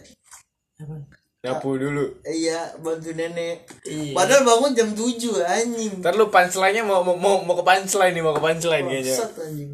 [0.77, 1.01] Apaan?
[1.41, 2.05] Nyapu dulu.
[2.21, 3.65] Iya bantu nenek.
[3.83, 4.13] Iya.
[4.13, 5.93] padahal bangun jam 7 anjing.
[5.99, 9.09] Ntar lu punchline-nya mau mau mau, mau ke punchline nih mau ke punchline kayaknya.
[9.11, 9.71] Bangsat anjing.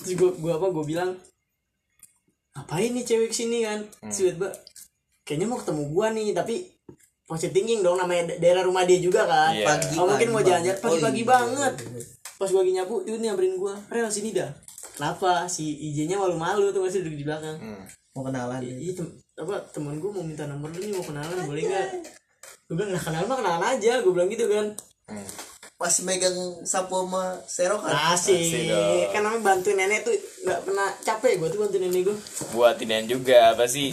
[0.00, 1.10] Terus gue gue apa gue bilang
[2.54, 3.84] ngapain nih cewek ke sini kan?
[4.00, 4.48] Terus tiba-tiba,
[5.22, 6.54] kayaknya mau ketemu gue nih tapi
[7.24, 9.52] positive thinking dong namanya da- daerah rumah dia juga kan.
[9.52, 9.66] Iya.
[9.66, 11.28] Pagi, oh, mungkin mau jalan-jalan Oh, pagi-pagi iya.
[11.28, 11.74] banget.
[12.34, 14.50] pas gue lagi nyapu dia nyamperin gue rel sini dah.
[14.94, 15.46] Kenapa?
[15.46, 17.56] Si IJ-nya malu-malu tuh masih duduk di belakang.
[17.56, 17.84] Hmm.
[18.14, 18.62] mau kenalan.
[18.62, 18.94] Iya
[19.34, 21.88] apa teman gue mau minta nomor lu nih mau kenalan boleh nggak?
[22.64, 24.66] Gue bilang nah kenal mah kenalan aja gue bilang gitu kan.
[25.04, 25.26] Hmm.
[25.74, 26.32] masih megang
[26.62, 31.60] sapu sama serokan asik Asik kan namanya bantuin nenek tuh nggak pernah capek gue tuh
[31.60, 32.16] bantuin nenek gue
[32.50, 33.90] buat inian juga apa sih?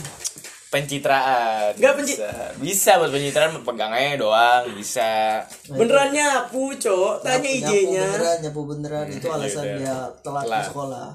[0.71, 1.75] Pencitraan.
[1.75, 2.31] Nggak penci- bisa.
[2.55, 5.43] Bisa buat pencitraan pegang aja doang bisa.
[5.67, 7.13] Beneran nyapu cok.
[7.19, 9.05] Tanya Nyapu- IJ-nya nyapu beneran nyapu beneran.
[9.09, 11.07] Itu alasan Iya, dia telat di sekolah.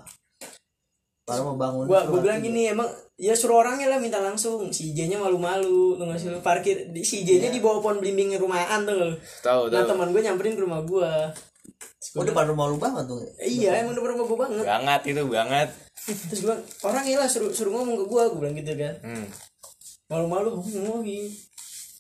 [1.24, 4.68] Baru mau bangun gua gua bilang gini emang ya suruh orangnya lah minta langsung.
[4.72, 6.28] Si IJ-nya malu-malu tuh nggak sih?
[6.44, 6.92] Parkir.
[6.92, 9.16] Di si IJ-nya di bawah pohon belimbing rumahan tuh.
[9.44, 9.90] Tahu nah tahu.
[9.96, 11.12] teman gue nyamperin ke rumah gue
[12.16, 14.64] oh depan rumah lu banget tuh iya emang depan rumah gue banget.
[14.64, 15.68] Banget itu banget.
[16.06, 18.94] Terus gue bilang orangnya lah suruh suruh ngomong ke gue gue bilang gitu kan.
[19.02, 19.26] Hmm.
[20.06, 21.26] malu-malu oh, ngomongin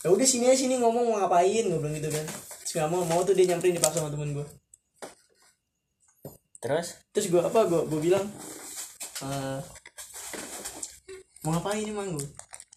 [0.06, 1.64] ya udah sini aja sini ngomong mau ngapain?
[1.66, 2.24] Gue bilang gitu kan.
[2.62, 4.46] Terus nggak mau mau tuh dia nyamperin dipaksa sama temen gue
[6.66, 6.98] terus?
[7.14, 7.60] Terus gue apa?
[7.68, 8.24] Gue gue bilang
[9.22, 9.58] eh,
[11.46, 12.26] mau ngapain emang gue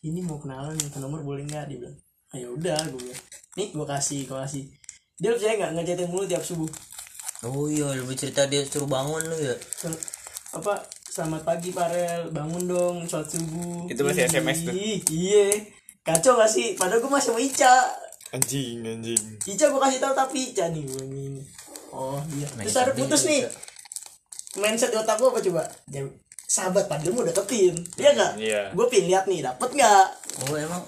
[0.05, 1.65] ini mau kenalan minta nomor boleh nggak?
[1.73, 1.97] Dia bilang
[2.37, 3.21] ayo udah gue bilang.
[3.57, 4.63] Nih gue kasih gue kasih.
[5.17, 5.71] Dia percaya nggak?
[5.73, 6.69] Ngechatin mulu tiap subuh.
[7.43, 9.57] Oh iya lebih cerita dia suruh bangun lu ya.
[9.57, 9.97] Sel-
[10.53, 12.29] apa selamat pagi Parel.
[12.29, 13.89] Bangun dong sholat subuh.
[13.89, 14.73] Itu masih Ih, SMS tuh.
[15.09, 15.49] iya.
[16.05, 16.77] Kacau gak sih?
[16.77, 17.75] Padahal gue masih sama Ica.
[18.37, 19.23] Anjing anjing.
[19.49, 21.41] Ica gue kasih tahu tapi Ica nih gue ini
[21.89, 22.45] oh iya.
[22.45, 23.41] Terus ada putus nih.
[24.57, 25.63] Mindset di otak gue apa coba?
[25.89, 26.05] Ya,
[26.49, 28.61] sahabat padahal mau deketin iya gak Iya.
[28.73, 30.05] gue pin lihat nih dapet nggak?
[30.49, 30.81] Oh emang?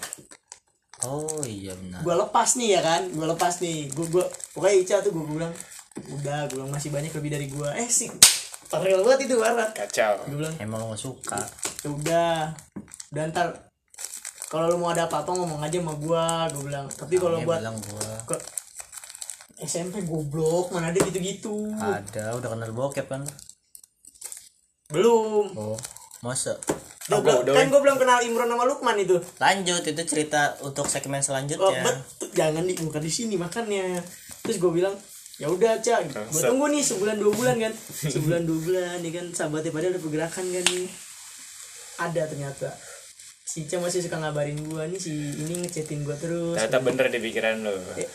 [1.01, 2.01] Oh iya benar.
[2.05, 3.01] Gue lepas nih ya kan?
[3.09, 3.89] Gue lepas nih.
[3.89, 4.21] Gue gue
[4.53, 5.53] pokoknya Ica tuh gue bilang
[5.97, 8.07] udah gue bilang masih banyak lebih dari gue eh sih
[8.71, 10.13] parel banget itu parah kacau.
[10.29, 11.41] Gue bilang emang lu gak suka.
[11.83, 12.33] Ya udah
[13.11, 13.53] dan ntar
[14.47, 16.85] kalau lu mau ada apa-apa ngomong aja sama gua gua bilang.
[16.87, 18.07] Tapi kalau buat bilang gua.
[18.27, 18.35] ke
[19.61, 21.71] SMP goblok mana ada gitu-gitu.
[21.75, 23.23] Ada udah kenal bokep kan?
[24.91, 25.45] Belum.
[25.55, 25.77] Oh.
[26.21, 26.53] Masa?
[27.09, 29.17] Gua Oh, belum- udah, kan gua belum kenal Imron sama Lukman itu.
[29.35, 33.99] Lanjut itu cerita untuk segmen oh, selanjutnya betul jangan di bukan di sini makannya.
[34.41, 34.93] Terus gua bilang
[35.35, 36.47] ya udah cak gua Bangsat.
[36.47, 37.73] tunggu nih sebulan dua bulan kan.
[38.05, 39.25] Sebulan dua bulan ya kan?
[39.33, 40.87] Sahabatnya pada ada pergerakan kan nih.
[41.99, 42.69] Ada ternyata.
[43.41, 46.53] Si Ica masih suka ngabarin gua nih si ini ngechatin gua terus.
[46.53, 48.05] Ternyata bener di pikiran lo Eh,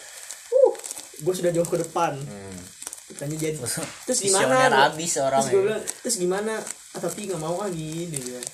[0.55, 0.73] uh,
[1.19, 2.15] gue sudah jauh ke depan.
[2.15, 2.59] Hmm.
[3.15, 3.55] Tanya jadi
[4.07, 4.91] terus gimana?
[4.91, 5.63] abis terus orang gue ya.
[5.63, 6.55] bilang terus gimana?
[6.91, 8.19] Ah, tapi nggak mau lagi dia.
[8.19, 8.47] Bilang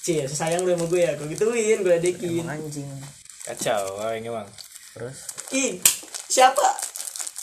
[0.00, 1.12] cie sayang lu sama gue ya.
[1.14, 2.88] Gue gituin gue ledekin Emang anjing.
[3.44, 4.48] Kacau oh, ini bang
[4.92, 5.16] terus?
[5.52, 5.78] Ih
[6.26, 6.64] siapa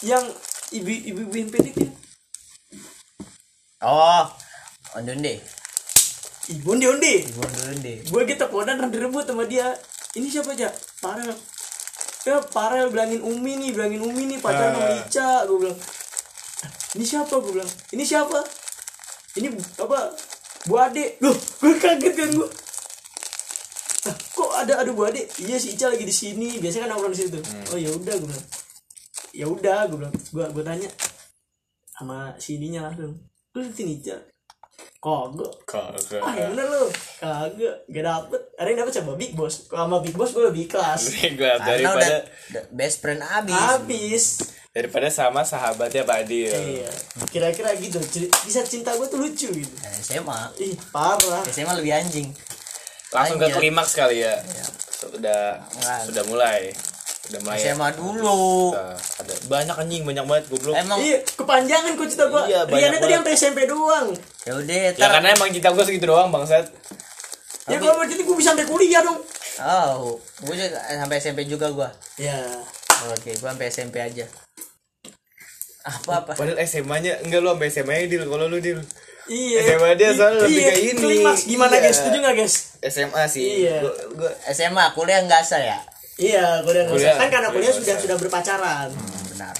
[0.01, 0.25] yang
[0.71, 1.89] ibu ibu ibu yang pendek ya
[3.81, 4.25] oh
[4.93, 5.39] ondonde
[6.47, 7.13] ibu onde onde.
[7.27, 9.71] Ibu ondonde gue gitu teleponan dan direbut sama dia.
[10.11, 10.67] Ini siapa aja
[10.99, 11.31] Parel.
[12.21, 14.99] Ya Parel bilangin Umi nih bilangin Umi nih pacaran sama Ah.
[14.99, 15.31] Ica.
[15.47, 15.87] Gue bilang "Ah,
[16.97, 17.33] ini siapa?
[17.39, 18.39] Gue bilang ini siapa?
[19.39, 19.47] Ini
[19.79, 19.99] apa?
[20.67, 21.17] Bu Ade.
[21.23, 22.49] Loh gue kaget kan gue
[24.09, 25.23] ah, kok ada ada Bu Ade?
[25.39, 26.59] Iya si Ica lagi di sini.
[26.59, 27.39] Biasanya kan nongkrong di situ.
[27.71, 28.47] Oh ya udah gue bilang.
[29.31, 30.15] Ya udah gue bilang.
[30.35, 30.89] Gue gue tanya
[31.95, 33.15] sama si ininya langsung.
[33.55, 34.17] Lu sini Ica?
[35.01, 35.53] Kagak.
[35.65, 36.21] Kagak.
[36.21, 36.85] Ah yang bener lu.
[37.17, 38.41] Kagak Gak dapet.
[38.59, 39.65] Ada yang dapet sama Big Boss?
[39.65, 41.01] Kalau sama Big Boss gue lebih kelas.
[41.09, 43.55] Gue karena daripada udah, best friend abis.
[43.57, 44.25] Habis
[44.71, 46.47] daripada sama sahabatnya Pak Adil.
[46.47, 46.91] Iya.
[47.27, 47.99] Kira-kira gitu.
[48.41, 49.73] Kisah cinta gue tuh lucu gitu.
[49.81, 51.43] Eh, SMA Ih parah.
[51.45, 52.31] SMA lebih anjing.
[53.11, 53.59] Langsung ke Lanjut.
[53.59, 54.35] klimaks kali ya.
[54.93, 55.99] Sudah Enggak.
[56.07, 56.71] sudah mulai.
[57.27, 58.71] Udah mulai SMA dulu.
[58.71, 60.73] Nah, ada banyak anjing banyak banget goblok.
[60.73, 62.43] Emang Iya, kepanjangan kok cerita gua.
[62.47, 64.07] Iya, banyak Riana tadi sampai SMP doang.
[64.41, 66.65] ya udah ya karena emang kita gue segitu doang bangsat.
[67.69, 69.19] Ya kalau berarti gua bisa sampai kuliah dong.
[69.61, 71.85] oh gue juga sampai SMP juga gue
[72.17, 72.33] Ya.
[73.05, 74.25] oke gue sampai SMP aja
[75.81, 78.81] apa apa padahal SMA nya enggak lu sampai SMA nya deal kalau lu deal
[79.23, 79.59] Iya.
[79.71, 80.99] SMA dia soalnya lebih Iya, ke ini.
[80.99, 81.83] Klimaks gimana Iya.
[81.83, 81.95] guys?
[81.95, 82.55] Setuju nggak guys?
[82.83, 83.77] SMA sih Iya.
[83.79, 85.77] Gua, gua SMA kuliah nggak sah ya
[86.17, 87.15] Iya, kuliah nggak usah.
[87.15, 88.89] Kan karena kuliah Kuliah sudah sudah berpacaran.
[88.89, 89.55] hmm, benar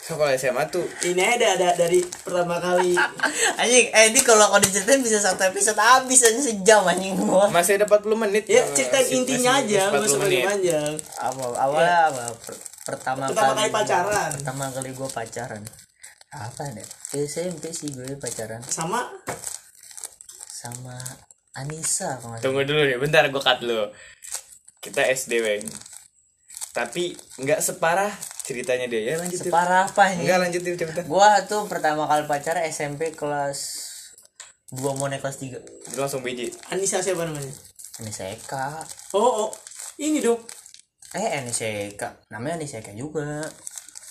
[0.00, 2.92] so kalau SMA tuh Ini ada ada dari pertama kali.
[3.60, 7.76] anjing eh ini kalau kau diceritain bisa satu episode habis aja sejam anjing gua masih
[7.76, 10.44] ada 40 menit Ya, ceritain masih- intinya masih aja, nggak 40 usah menit.
[10.44, 10.92] panjang.
[11.18, 14.30] apa awalnya apa Per- pertama, Pertama kali gua- pacaran.
[14.36, 15.62] pertama kali gue pacaran.
[16.30, 18.60] Apa deh SMP sih gue pacaran.
[18.60, 19.08] Sama?
[20.44, 20.96] Sama
[21.54, 23.86] Anissa kalau nggak tunggu dulu nih bentar gue cut lu
[24.80, 25.64] kita SD weng
[26.74, 28.10] tapi nggak separah
[28.42, 29.00] ceritanya dia.
[29.06, 29.48] Ya lanjutin.
[29.48, 30.26] Separah apa ini?
[30.26, 31.00] Enggak lanjutin cerita.
[31.06, 33.88] Gua tuh pertama kali pacaran SMP kelas
[34.74, 36.50] gua mau naik kelas 3 Lu langsung biji.
[36.68, 37.48] Anissa siapa namanya?
[38.02, 38.82] Anissa Eka.
[39.14, 39.50] Oh, oh.
[39.96, 40.42] ini dong.
[41.14, 41.40] Eh
[41.94, 43.46] Eka namanya Eka juga.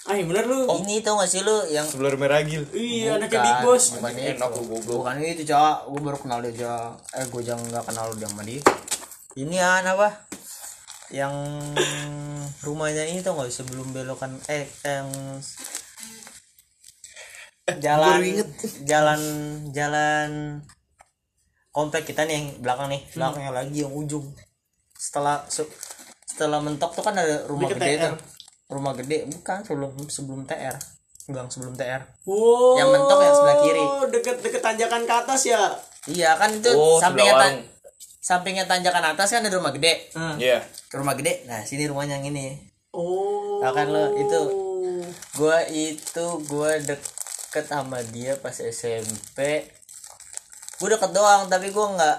[0.04, 0.68] Ah, yang bener lu.
[0.84, 3.96] ini tau gak sih lu yang sebelum meragil Iya, anaknya Big Boss.
[3.96, 4.36] bukan itu.
[4.36, 5.00] Enak goblok.
[5.00, 8.44] bukan itu cowok gue baru kenal dia cowok eh gue jangan nggak kenal dia sama
[8.44, 8.60] dia.
[9.34, 10.10] Ini an apa?
[11.08, 11.36] Yang
[12.62, 15.08] rumahnya ini tau gak sebelum belokan eh yang
[17.80, 18.50] jalan baru inget.
[18.84, 19.22] jalan
[19.72, 20.30] jalan
[21.72, 23.02] komplek kita nih yang belakang nih.
[23.16, 24.26] Belakangnya lagi yang ujung.
[24.94, 25.72] Setelah se-
[26.34, 28.04] setelah mentok tuh kan ada rumah Deket gede TR.
[28.04, 28.16] tuh
[28.68, 30.74] rumah gede bukan sebelum sebelum TR
[31.26, 32.76] gang sebelum TR Wow.
[32.76, 33.86] Yang mentok yang sebelah kiri.
[34.12, 35.62] Deket deket tanjakan ke atas ya.
[36.06, 37.64] Iya kan itu Oh, sampingnya tan-
[38.20, 40.10] sampingnya tanjakan atas kan ada rumah gede.
[40.12, 40.36] Ah.
[40.36, 40.60] Iya
[40.90, 41.46] Rumah gede.
[41.46, 42.58] Nah, sini rumahnya yang ini.
[42.92, 43.62] Oh.
[43.62, 44.40] Nah, kan lo itu
[45.34, 49.70] gua itu gua deket sama dia pas SMP.
[50.76, 52.18] Gua deket doang tapi gua nggak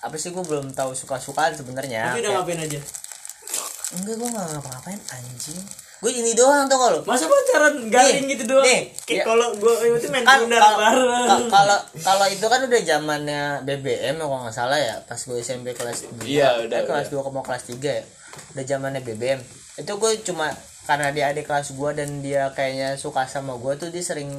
[0.00, 2.08] apa sih gua belum tahu suka-sukaan sebenarnya.
[2.08, 2.80] Tapi udah ngapain aja?
[3.90, 5.60] Enggak gua nggak ngapa-ngapain anjing.
[5.98, 8.62] Gue ini doang tuh kalau Masa pacaran garing Nih, gitu doang?
[8.62, 9.24] nih, Kayak ya.
[9.26, 11.26] kalau gue itu main kan bundar kalau bareng.
[11.26, 15.34] ka- kalau kalau itu kan udah zamannya BBM ya kalau nggak salah ya pas gue
[15.36, 18.04] SMP kelas 2 Iya, udah, eh, kelas 2 mau kelas 3 ya
[18.54, 19.40] udah zamannya BBM
[19.74, 20.54] itu gue cuma
[20.86, 24.30] karena dia adik kelas gue dan dia kayaknya suka sama gue tuh dia sering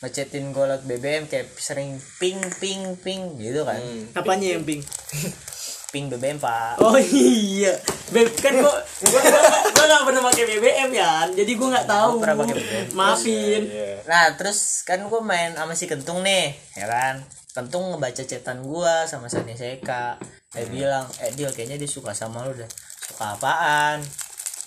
[0.00, 4.14] ngechatin gue lewat BBM kayak sering ping ping ping gitu kan Hmm.
[4.14, 4.86] Apanya yang pink?
[5.90, 7.74] ping BBM pak Oh iya,
[8.10, 8.74] Beb, kan gua
[9.06, 12.10] gua, gua, gua gak pernah pakai BBM ya, jadi gua nggak tahu.
[12.16, 12.86] Gua pernah pakai BBM.
[12.94, 13.62] Maafin.
[13.66, 17.22] Iya Nah terus kan gue main sama si Kentung nih, ya kan?
[17.50, 20.18] Kentung ngebaca chatan gue sama Sani Seka.
[20.50, 22.66] Dia bilang, eh dia kayaknya dia suka sama lu dah.
[23.06, 24.02] Suka apaan?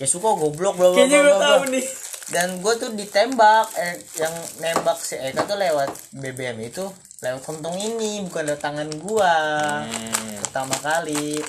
[0.00, 1.68] Ya suka goblok bla bla Kayaknya bla, gua bla.
[1.68, 1.84] nih.
[2.24, 6.88] Dan gue tuh ditembak, eh yang nembak si Eka tuh lewat BBM itu
[7.24, 9.34] lewat kentung ini bukan lewat tangan gua
[9.80, 10.36] Hmm.
[10.40, 11.40] pertama kali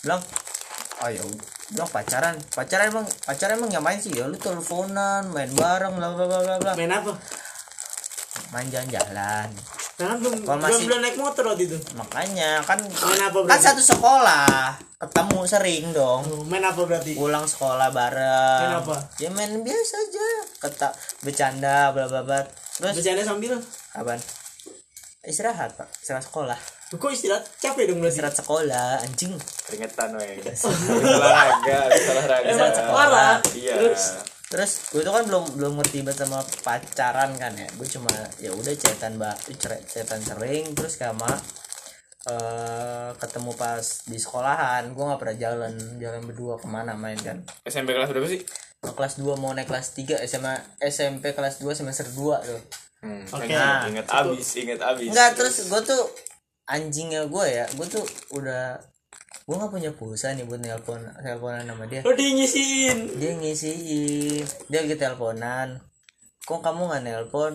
[0.00, 0.22] bilang
[0.98, 1.12] udah
[1.68, 6.24] bilang pacaran pacaran emang pacaran emang ngapain sih ya lu teleponan main bareng bla bla
[6.26, 7.12] bla bla Main apa?
[8.48, 9.48] main jalan-jalan
[9.98, 11.78] belum Kalau belum masih- belum naik motor waktu itu.
[11.92, 13.66] makanya kan Main apa kan berarti?
[13.66, 14.46] satu sekolah
[14.96, 17.12] ketemu sering dong Oh, main apa berarti?
[17.12, 18.94] pulang sekolah bareng Main apa?
[19.16, 20.26] ya main biasa aja
[20.60, 20.88] kata
[21.20, 22.40] bercanda bla bla bla
[22.72, 23.58] terus Bercanda sambil.
[23.92, 24.22] apaan
[25.28, 25.88] istirahat pak.
[26.00, 26.58] Istirahat sekolah.
[26.88, 27.44] Kok istirahat?
[27.60, 28.16] Capek dong berarti.
[28.16, 29.36] istirahat sekolah anjing.
[29.68, 32.48] Keringetan weng Olahraga olahraga.
[32.48, 33.36] Emang parah.
[33.52, 33.74] Iya.
[33.76, 34.04] Terus?
[34.48, 37.68] terus gue tuh kan belum belum ngerti banget sama pacaran kan ya.
[37.76, 38.08] Gue cuma
[38.40, 39.36] ya udah cetan mbak
[39.84, 40.72] cetan sering.
[40.72, 41.28] Terus sama
[42.28, 44.88] eh ketemu pas di sekolahan.
[44.96, 47.44] Gue nggak pernah jalan jalan berdua ke mana main kan.
[47.68, 48.40] SMP kelas berapa sih?
[48.78, 52.62] Kelas 2 mau naik kelas 3 SMA SMP kelas 2 semester 2 tuh
[52.98, 53.46] Hmm, Oke.
[53.46, 55.08] ingat, ingat abis, ingat abis.
[55.08, 56.02] enggak terus gue tuh
[56.66, 58.02] anjingnya gue ya gue tuh
[58.34, 58.74] udah
[59.46, 63.16] gue nggak punya pulsa nih buat nelpon teleponan sama dia Lo di ngisiin.
[63.16, 65.78] dia ngisiin dia lagi teleponan
[66.42, 67.54] kok kamu nggak nelpon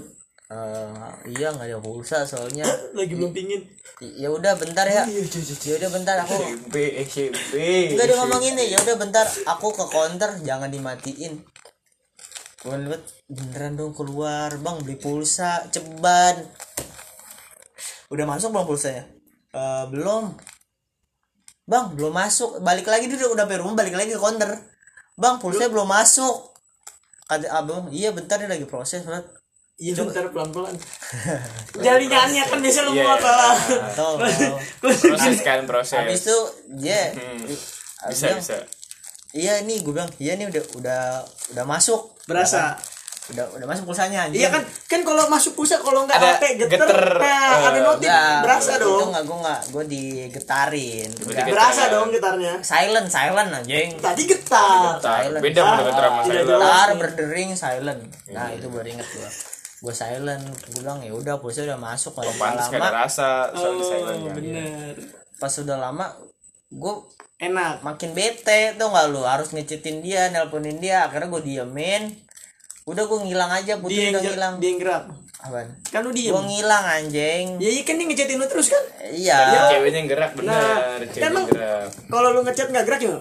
[0.54, 2.68] Eh, iya nggak ada pulsa soalnya
[3.00, 3.64] Lagi belum pingin.
[3.98, 7.54] ya udah bentar ya ya udah bentar aku SMP, SMP.
[7.90, 11.42] Enggak dia ngomong ini ya udah bentar aku ke counter jangan dimatiin
[12.64, 16.48] gue liat beneran dong keluar bang beli pulsa ceban
[18.08, 19.04] udah masuk belum pulsanya
[19.52, 20.32] "Eh, belum
[21.64, 24.52] bang belum masuk balik lagi dia udah sampai rumah balik lagi ke counter
[25.14, 26.56] bang pulsanya belum masuk
[27.24, 29.24] kata abang iya bentar dia lagi proses Bang."
[29.74, 30.78] Iya bentar pelan-pelan.
[31.84, 33.04] Jaringannya kan biasa lu Iya.
[33.04, 33.34] mau apa?
[33.90, 34.56] Tahu, tahu.
[34.86, 35.98] Proses kan, proses.
[35.98, 36.38] habis itu
[36.78, 37.42] dia Hmm.
[37.42, 37.58] di-
[38.06, 38.62] Bisa, bisa.
[39.34, 41.02] Iya nih gue bilang iya nih udah udah
[41.52, 42.14] udah masuk.
[42.24, 42.78] Berasa?
[43.24, 44.44] Udah udah masuk pulsanya anjing.
[44.44, 47.80] Iya kan kan kalau masuk pulsa kalau nggak Ada HP geter, geter, nah, eh, ada
[47.82, 49.08] notif Enggak, berasa itu dong.
[49.10, 51.10] enggak gue enggak gue digetarin.
[51.10, 51.46] Enggak.
[51.48, 52.54] berasa dong getarnya.
[52.62, 53.90] Silent silent anjing.
[53.98, 55.00] Tadi getar.
[55.00, 55.40] Silent.
[55.40, 56.44] Beda Ah, bener sama jelas.
[56.44, 58.02] getar berdering silent.
[58.28, 59.30] Nah itu baru inget gue
[59.84, 62.12] gue silent gue bilang ya udah pulsa udah masuk.
[62.14, 62.88] Kalau lama.
[62.92, 64.94] rasa soal di silent oh kan bener.
[65.34, 66.12] Pas sudah lama
[66.74, 66.96] gue
[67.38, 69.22] enak makin bete tuh nggak lu?
[69.22, 72.04] Harus ngecitin dia nelponin dia akhirnya gue diemin.
[72.84, 74.56] Udah gue ngilang aja yang udah ngilang.
[74.60, 75.04] dia gerak.
[75.44, 75.68] Apaan?
[75.88, 76.34] Kan lu diem.
[76.34, 77.46] Gue ngilang anjing.
[77.60, 78.84] Ya iya kan dia ngechatin lu terus kan?
[79.08, 79.40] Iya.
[79.76, 80.52] Ceweknya yang gerak bener.
[80.52, 81.88] Nah, ceweknya kan gerak.
[82.10, 83.18] kalau lu ngechat nggak gerak ya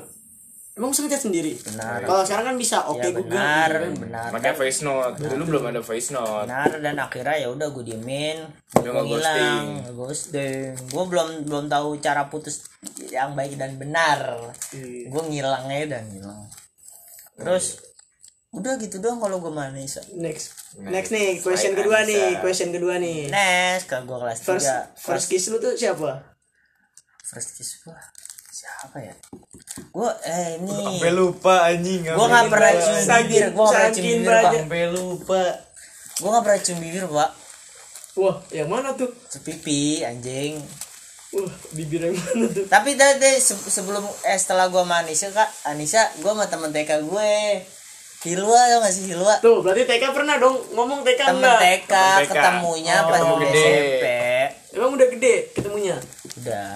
[0.73, 1.53] emang bisa ngechat sendiri?
[1.61, 2.01] Benar.
[2.09, 4.29] kalau sekarang kan bisa oke ya Google benar benar.
[4.33, 5.15] Makanya voice note.
[5.21, 6.49] Dulu belum ada voice note.
[6.49, 8.39] Benar dan akhirnya ya udah gue diemin
[8.73, 9.65] gue ngilang
[9.95, 10.75] ghosting.
[10.75, 12.65] gue belum belum tahu cara putus
[13.13, 14.49] yang baik dan benar.
[14.73, 15.13] Iya.
[15.13, 16.49] gue ngilangnya dan ngilang.
[17.37, 17.85] Terus
[18.53, 20.01] udah gitu doang kalau gue manis.
[20.17, 20.77] Next.
[20.81, 21.13] Next.
[21.13, 23.29] Nih question kedua nih question kedua nih.
[23.29, 24.89] Nes kalau gue kelas first tiga.
[24.97, 26.33] first kiss lu tuh siapa?
[27.29, 28.22] First kiss gue
[28.63, 29.15] siapa ya?
[29.91, 32.07] Gue eh ini sampai lupa anjing.
[32.07, 33.43] Gue nggak pernah cium bibir.
[33.51, 34.53] Gue nggak pernah cium bibir pak.
[34.55, 35.43] sampai lupa.
[36.15, 37.31] Gue nggak pernah cium bibir pak.
[38.13, 39.11] Wah yang mana tuh?
[39.41, 40.63] Pipi anjing.
[41.33, 42.65] Wah bibir yang mana tuh?
[42.67, 47.03] Tapi tadi se- sebelum eh setelah gue sama Anissa kak Anissa gue sama temen TK
[47.03, 47.35] gue.
[48.23, 49.35] Hilwa tau gak sih Hilwa?
[49.41, 52.31] Tuh berarti TK pernah dong ngomong TK temen enggak TK Temen TK.
[52.31, 53.65] ketemunya Oh, pas ketemu gede.
[53.67, 54.05] SMP
[54.73, 55.97] emang udah gede ketemunya?
[56.39, 56.71] Udah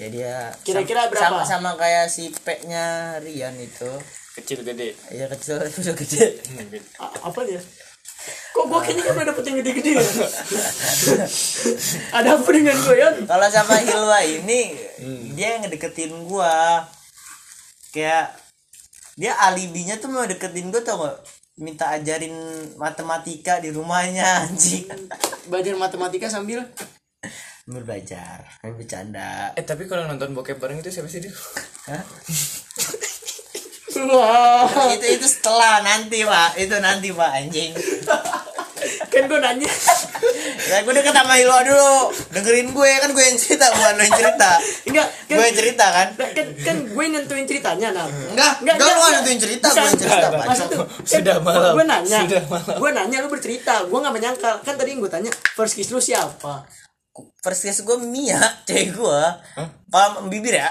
[0.00, 0.34] ya dia
[0.64, 1.44] Kira-kira sam- berapa?
[1.44, 3.88] sama, sama kayak si P nya Rian itu.
[4.32, 4.96] Kecil gede.
[5.12, 6.26] Ya kecil udah gede.
[6.96, 7.60] A- apa dia?
[8.50, 10.04] Kok gua kayaknya kan dapet yang gede-gede ya?
[12.16, 14.76] Ada apa dengan gue ya kalau sama Hilwa ini
[15.34, 16.84] dia yang ngedeketin gua.
[17.90, 18.36] Kayak
[19.16, 21.16] dia alibinya tuh mau deketin gua tau gak
[21.60, 22.32] minta ajarin
[22.76, 24.88] matematika di rumahnya anjing.
[25.48, 26.64] Belajar matematika sambil
[27.78, 29.54] belajar sambil bercanda.
[29.54, 31.32] Eh tapi kalau nonton bokep bareng itu siapa sih dia
[31.86, 32.02] Hah?
[34.10, 34.66] wah.
[34.94, 36.58] Itu itu setelah nanti pak.
[36.58, 37.72] Itu nanti pak anjing.
[39.10, 39.68] Kan gue nanya.
[40.70, 42.14] Ya gue deket sama Hilwa dulu.
[42.32, 42.90] Dengerin gue.
[43.02, 44.50] Kan gue yang cerita bukan lo yang cerita.
[44.86, 46.08] Enggak kan, gue yang cerita kan?
[46.16, 50.26] Kan, kan gue yang nentuin ceritanya nah enggak enggak lu nentuin cerita gue yang cerita
[50.30, 50.44] pak.
[50.46, 51.72] Maksud tuh, Sudah kan, malam.
[51.74, 52.76] Gue nanya, Sudah malam.
[52.78, 54.54] gue nanya lu bercerita, gue nggak menyangkal.
[54.64, 56.64] Kan tadi yang gue tanya, first kiss lu siapa?
[57.42, 59.22] First kiss gue Mia cewek gue
[59.90, 60.70] kalau bibir ya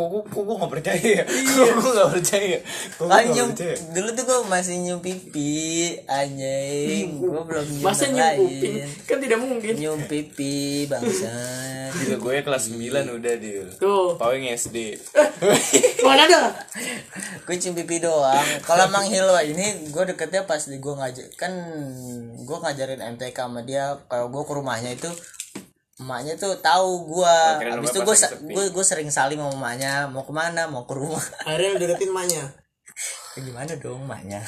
[0.00, 1.24] kok kok kok gue gak percaya ya?
[1.28, 2.58] Kok gue gak percaya?
[2.96, 3.76] Kok gue gak nyium, percaya?
[3.92, 5.52] dulu tuh gue masih nyium pipi
[6.08, 7.20] anjing.
[7.20, 8.74] Gue belum nyium Masa nyium kuping?
[8.80, 9.72] lain Kan tidak mungkin.
[9.76, 11.28] nyium pipi bangsa
[11.90, 12.80] juga gue ya kelas 9
[13.18, 14.14] udah dia Tuh.
[14.16, 14.94] Paweng SD
[16.06, 16.54] Mana ada?
[17.44, 18.46] gue cium pipi doang.
[18.62, 21.50] Kalau Mang Hilwa ini gue deketnya pas di gue ngajar kan
[22.40, 23.98] gue ngajarin MTK sama dia.
[24.06, 25.10] Kalau gue ke rumahnya itu
[26.00, 28.52] emaknya tuh tahu gue kira habis rumah itu sepi.
[28.56, 31.20] gue gue sering salim sama emaknya mau ke mana mau ke rumah.
[31.50, 32.44] Ariel deketin emaknya.
[33.38, 34.42] Ya gimana dong emaknya?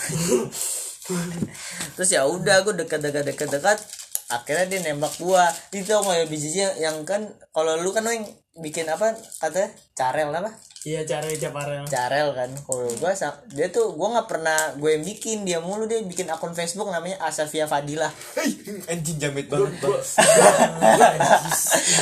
[1.94, 3.78] Terus ya udah gue dekat dekat dekat dekat.
[4.26, 5.46] Akhirnya dia nembak gua.
[5.70, 8.26] Itu nggak ya bijinya yang kan kalau lu kan yang
[8.58, 9.70] bikin apa katanya?
[9.94, 10.50] Carel apa
[10.82, 11.86] Iya cara ucap Ariel.
[11.86, 15.86] carel kan kalau gua sa- dia tuh gua nggak pernah gue yang bikin dia mulu
[15.86, 18.10] dia bikin akun Facebook namanya Asafia Fadila.
[18.34, 18.50] Hei,
[18.90, 19.94] anjing jamet banget bang.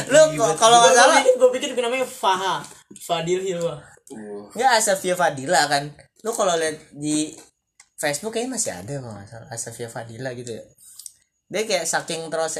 [0.08, 0.20] lu
[0.56, 2.64] kalau nggak salah Gue pikir, gue pikir bikin namanya Faha.
[2.96, 3.76] Fadil Hilwa.
[4.56, 5.92] nggak Asafia Fadila kan.
[6.24, 7.36] Lu kalau lihat di
[8.00, 9.48] Facebook kayaknya masih ada kalau nggak salah.
[9.52, 10.64] Asafia Fadila gitu ya.
[11.52, 12.56] Dia kayak saking terus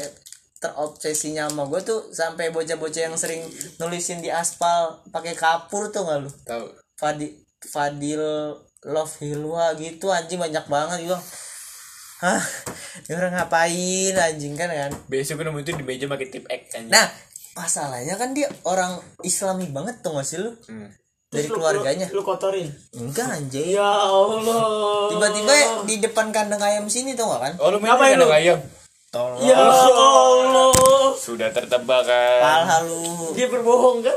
[0.61, 3.41] terobsesinya sama gue tuh sampai bocah-bocah yang sering
[3.81, 6.29] nulisin di aspal pakai kapur tuh nggak lu?
[6.45, 7.33] Tahu Fadi
[7.65, 8.21] Fadil
[8.85, 11.09] Love Hilwa gitu anjing banyak banget.
[11.09, 11.17] Gitu
[12.21, 12.41] hah?
[13.09, 14.91] Ini orang ngapain anjing kan kan?
[15.09, 16.93] Besok gue nemu itu di meja pakai tip X anjing.
[16.93, 17.09] Nah
[17.57, 20.53] masalahnya kan dia orang Islami banget tuh gak sih lu?
[20.69, 20.93] Hmm.
[21.31, 22.05] dari Terus lu- keluarganya.
[22.13, 22.69] Lu, lu kotorin.
[22.93, 23.73] enggak anjing.
[23.73, 25.09] Ya Allah.
[25.09, 25.53] tiba-tiba
[25.89, 27.53] di depan kandang ayam sini tuh gak kan?
[27.57, 28.59] Oh lu main Ngapain kandang ayam
[29.11, 30.71] tolong Ya Allah.
[31.13, 34.15] sudah tertebak kan palha lu Dia berbohong kan?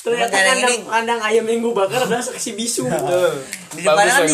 [0.00, 2.88] Ternyata kandang, ini- kandang ayam yang gue bakar adalah saksi bisu.
[2.88, 3.36] Tuh.
[3.70, 4.24] di depan kan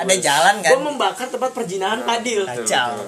[0.00, 2.42] ada jalan kan Gue membakar tempat perjinahan Fadil.
[2.42, 3.04] kacau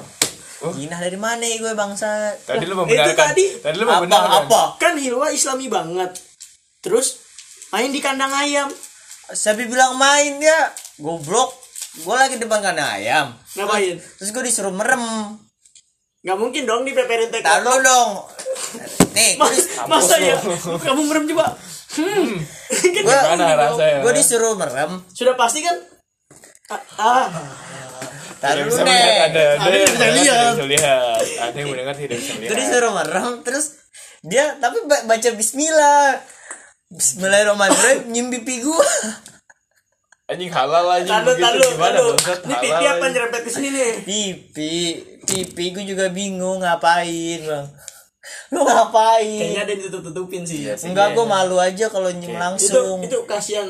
[0.61, 0.77] Oh.
[0.77, 3.45] Jinah dari mana ya gue bangsa tadi lu Itu membenarkan tadi.
[3.59, 6.21] tadi lu apa membenarkan apa Kan Hilwa Islami banget.
[6.79, 7.17] Terus
[7.71, 8.69] main di kandang ayam.
[9.27, 11.57] Sabi bilang main dia goblok
[11.97, 13.97] gue lagi depan kandang ayam Ngapain?
[14.15, 15.01] terus gue disuruh merem
[16.21, 17.43] Gak mungkin dong di peperin teko.
[17.43, 18.11] taruh dong
[19.11, 20.37] nih Ma- gua dis- masa ya?
[20.79, 21.47] Kamu merem coba.
[21.91, 23.99] Kan Gua- Gimana rasanya?
[24.01, 25.75] gue disuruh merem sudah pasti kan
[26.69, 27.27] ah, ah.
[28.39, 30.15] Taruh bisa deh ada, ada Ada yang yang bisa lihat.
[30.15, 32.53] tidak bisa lihat, ada yang mendengar tidak bisa lihat.
[32.55, 33.67] disuruh merem terus
[34.23, 36.21] dia tapi ba- baca Bismillah
[36.91, 38.89] Bismillahirrahmanirrahim nyium pipi gue
[40.31, 42.15] Anjing halal taduh, gimana taduh.
[42.15, 43.93] bangsat Ini pipi apa nyerempet ke sini nih?
[44.07, 44.75] pipi
[45.27, 47.67] pipi gue juga bingung ngapain bang
[48.55, 50.67] lu ngapain Kayaknya ada yang ditutup-tutupin sih.
[50.67, 50.87] Iya sih.
[50.93, 53.67] enggak gue malu aja kalau nyium Itu langsung itu kasihan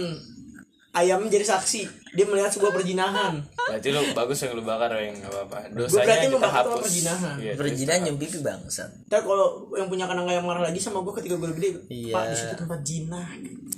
[0.93, 1.83] ayam jadi saksi.
[2.11, 3.39] Dia melihat sebuah perjinahan.
[3.47, 5.59] Berarti lu bagus yang lu bakar yang enggak apa-apa.
[5.69, 6.83] berarti Dosanya kita membakar itu hapus.
[6.83, 7.35] perjinahan.
[7.39, 11.15] Iya, Berjinan nyium pipi bangsat Ntar kalau yang punya kanang ayam marah lagi sama gue
[11.17, 12.11] ketika gue gede, Iya.
[12.11, 13.27] Pak di situ tempat jinah.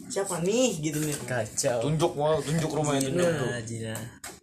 [0.09, 1.17] Siapa nih gitu nih?
[1.23, 3.47] kacau tunjuk mau tunjuk rumahnya tunjuk tuh.
[3.47, 3.95] nah, Jina.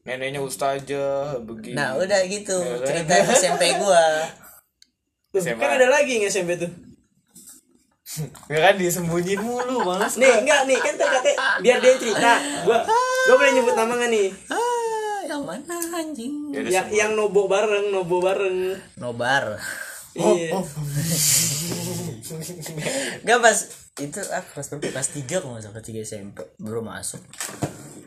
[0.01, 1.73] Neneknya ustazah begini.
[1.73, 4.01] nah udah gitu Ya cerita SMP gua
[5.31, 5.57] SMA.
[5.57, 6.69] kan ada lagi yang SMP tuh.
[8.49, 10.17] Enggak kan disembunyiin mulu malas.
[10.17, 11.29] Nih enggak nih kan terkata
[11.61, 12.31] biar dia cerita.
[12.65, 12.81] Gua
[13.27, 14.27] gua boleh nyebut nama nggak nih?
[14.49, 14.57] ah
[15.29, 18.81] yang mana anjing Ya Yang yang nobo bareng, nobo bareng.
[18.95, 19.61] nobar
[20.11, 20.57] Iya.
[23.21, 23.57] Gak pas
[23.99, 27.19] itu ah kelas berapa kelas tiga kalau nggak salah kelas tiga SMP baru masuk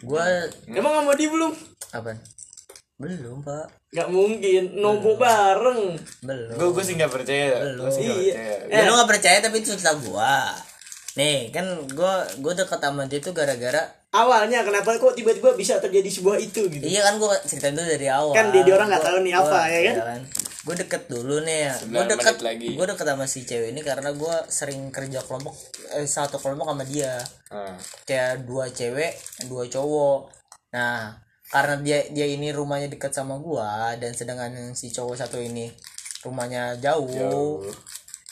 [0.00, 0.24] gua
[0.66, 1.52] Emang nggak mau di belum?
[1.92, 2.16] apa
[3.02, 5.98] belum pak Gak mungkin nobo bareng.
[6.20, 7.60] belum Gue gue sih nggak percaya.
[7.60, 7.82] Belum.
[7.82, 8.34] Gue sih nggak Iya.
[8.34, 8.54] percaya.
[8.72, 10.36] ya lu nggak percaya tapi itu cerita gua
[11.12, 16.04] nih kan gua gua deket sama dia tuh gara-gara Awalnya kenapa kok tiba-tiba bisa terjadi
[16.06, 16.80] sebuah itu gitu?
[16.82, 19.34] iya kan gua ceritain dulu dari awal Kan dia- dia orang nggak Gua- tahu nih
[19.34, 20.20] apa, gua- ya kan?
[20.62, 22.68] gue deket dulu nih ya gue deket lagi.
[22.70, 25.58] gue deket sama si cewek ini karena gue sering kerja kelompok
[25.90, 27.74] eh, satu kelompok sama dia Ah.
[28.04, 29.10] kayak dua cewek
[29.44, 30.30] dua cowok
[30.70, 31.18] nah
[31.52, 35.68] karena dia dia ini rumahnya dekat sama gua dan sedangkan si cowok satu ini
[36.24, 37.60] rumahnya jauh, Jauh.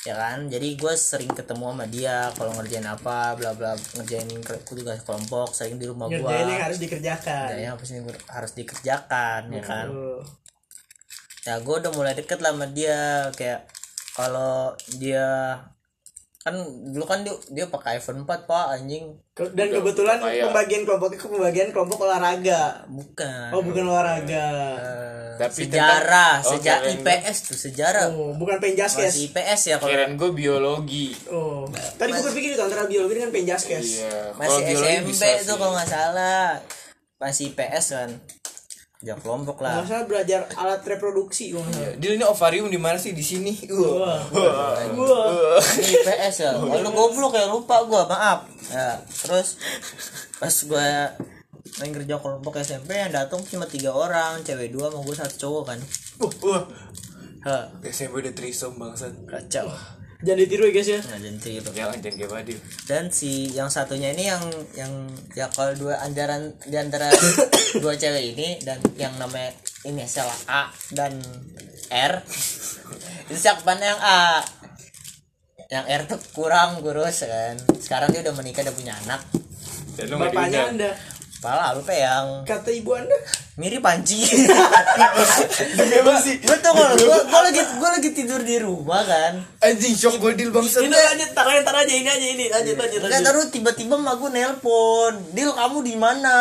[0.00, 4.24] ya kan jadi gue sering ketemu sama dia kalau ngerjain apa bla bla ngerjain
[4.64, 7.46] tugas kelompok sering di rumah gua Ngerjain yang harus dikerjakan.
[7.52, 9.86] Yang harus, di- harus dikerjakan ya kan
[11.40, 13.64] ya gue udah mulai deket lah sama dia kayak
[14.12, 15.56] kalau dia
[16.40, 21.16] kan dulu kan dia dia pakai iPhone 4 pak anjing Dan kebetulan Kayak- pembagian kelompoknya
[21.16, 22.88] ke pembagian kelompok olahraga.
[22.88, 24.46] bukan Oh bukan olahraga.
[24.74, 29.12] Eh, Tapi sejarah tentang- oh, sejarah IPS tuh sejarah Oh bukan masih penjaskes.
[29.22, 31.12] IPS ya kalau Kirain gue biologi.
[31.28, 31.68] Oh.
[31.68, 33.84] Tadi gue berpikir itu antara biologi dengan penjaskes.
[34.00, 34.32] Iya.
[34.34, 35.12] masih SMP
[35.42, 36.56] tuh kalau nggak salah
[37.16, 38.10] masih IPS kan
[39.00, 41.94] ya kelompok lah Masa belajar alat reproduksi nggak salah.
[41.96, 43.56] Dia ini ovarium di mana sih di sini?
[43.72, 44.20] Wah.
[44.28, 44.76] Wah.
[44.92, 45.56] Wah.
[45.56, 49.56] Ini IPS ya oh, lu goblok ya lupa gua maaf ya terus
[50.36, 51.16] pas gua
[51.80, 55.62] main kerja kelompok SMP yang datang cuma tiga orang cewek dua sama gua satu cowok
[55.72, 55.78] kan
[56.20, 56.62] Wah, wah.
[57.48, 57.56] ha,
[57.88, 59.16] SMP udah trisom bangsat.
[59.24, 59.64] kacau
[60.20, 61.00] Jangan ditiru ya guys ya.
[61.00, 62.58] nggak jadi itu Jangan jangan kayak Badil.
[62.84, 64.44] dan si yang satunya ini yang
[64.76, 64.92] yang
[65.32, 67.08] ya kalau dua antaran di antara
[67.82, 69.56] dua cewek ini dan yang namanya
[69.88, 70.62] ini salah A
[70.92, 71.16] dan
[71.88, 72.20] R.
[73.26, 74.44] Itu siapa yang A.
[75.70, 77.56] Yang R tuh kurang kurus kan.
[77.80, 79.24] Sekarang dia udah menikah udah punya anak.
[79.96, 80.90] Dan Bapaknya anda.
[81.40, 83.16] Pala lu yang Kata ibu anda.
[83.56, 84.24] mirip panci
[86.40, 89.40] gue tuh kalau gue lagi gue lagi tidur di rumah kan.
[89.64, 90.84] Anjing shock Badil bangsat.
[90.84, 92.46] Ini lanjut, tar aja, tar aja ini aja ini.
[92.48, 93.28] Lanjut, lanjut, Enggak lanjut.
[93.32, 95.14] terus tiba-tiba mak gue nelpon.
[95.32, 96.36] Dil kamu di mana?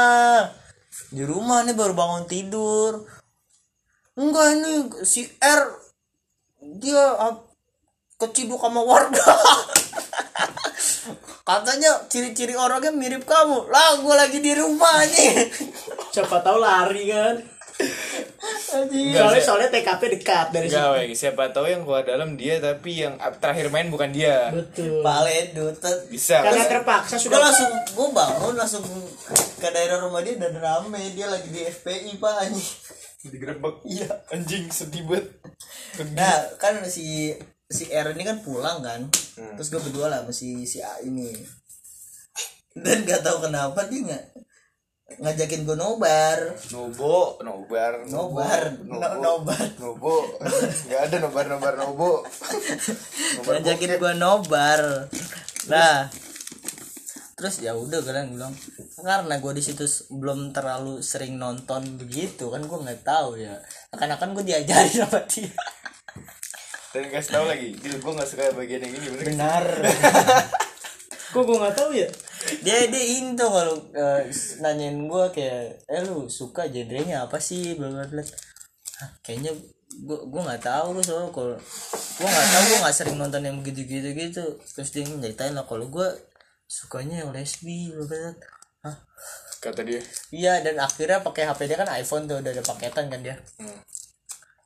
[1.12, 3.04] Di rumah nih baru bangun tidur.
[4.20, 4.72] Enggak ini
[5.08, 5.62] si R
[6.60, 7.40] dia ah,
[8.20, 9.24] keciduk sama warga
[11.50, 15.50] katanya ciri-ciri orangnya mirip kamu lah gue lagi di rumah nih
[16.10, 17.38] Siapa tahu lari kan.
[18.70, 20.76] Soalnya soalnya TKP dekat dari situ.
[20.76, 21.16] Enggak, weh.
[21.16, 24.52] siapa tahu yang keluar dalam dia tapi yang terakhir main bukan dia.
[24.52, 25.00] Betul.
[25.00, 26.44] Pale dutet Bisa.
[26.44, 26.72] Karena kan?
[26.82, 28.84] terpaksa gue sudah langsung gue bangun langsung
[29.60, 32.72] ke daerah rumah dia dan rame dia lagi di FPI pak anjing
[33.20, 33.76] digerebek.
[33.84, 35.28] Iya, anjing sedih banget.
[36.16, 37.36] Nah, kan si
[37.70, 39.06] si R ini kan pulang kan.
[39.56, 41.30] Terus gue berdua lah sama si A ini.
[42.74, 44.26] Dan gak tahu kenapa dia nggak
[45.22, 46.38] ngajakin gue nobar.
[46.70, 48.62] Nobo, nobar, Nobar,
[49.18, 49.66] nobar.
[49.82, 50.38] nobo.
[50.38, 52.12] Enggak ada nobar, nobar, nobo.
[53.38, 54.82] Nobar ngajakin gue nobar.
[55.70, 56.10] Nah,
[57.38, 58.54] terus ya udah kan bilang
[59.00, 63.56] karena gue di situ belum terlalu sering nonton begitu kan gue nggak tahu ya
[63.96, 65.48] akan-akan gue diajarin sama dia
[66.90, 69.28] Dan kasih tahu lagi, Dil, gue gak suka bagian yang ini bener sih?
[69.30, 69.66] benar
[71.30, 72.10] kok gue nggak tahu ya.
[72.66, 74.26] dia dia into kalau eh,
[74.66, 78.24] nanyain gue kayak eh lu suka genrenya apa sih bla bla bla
[79.22, 79.54] kayaknya
[79.90, 81.54] gue gue nggak tahu lu soalnya kalau
[82.18, 85.70] gue nggak tahu gue nggak sering nonton yang begitu gitu gitu terus dia nyeritain lah
[85.70, 86.08] kalau gue
[86.66, 88.32] sukanya yang lesbi bla, bla, bla.
[88.90, 88.96] Hah?
[89.60, 90.02] kata dia
[90.34, 93.78] iya dan akhirnya pakai HP dia kan iPhone tuh udah ada paketan kan dia Hmm.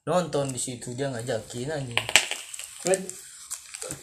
[0.03, 1.99] Nonton di situ dia ngajakin anjing.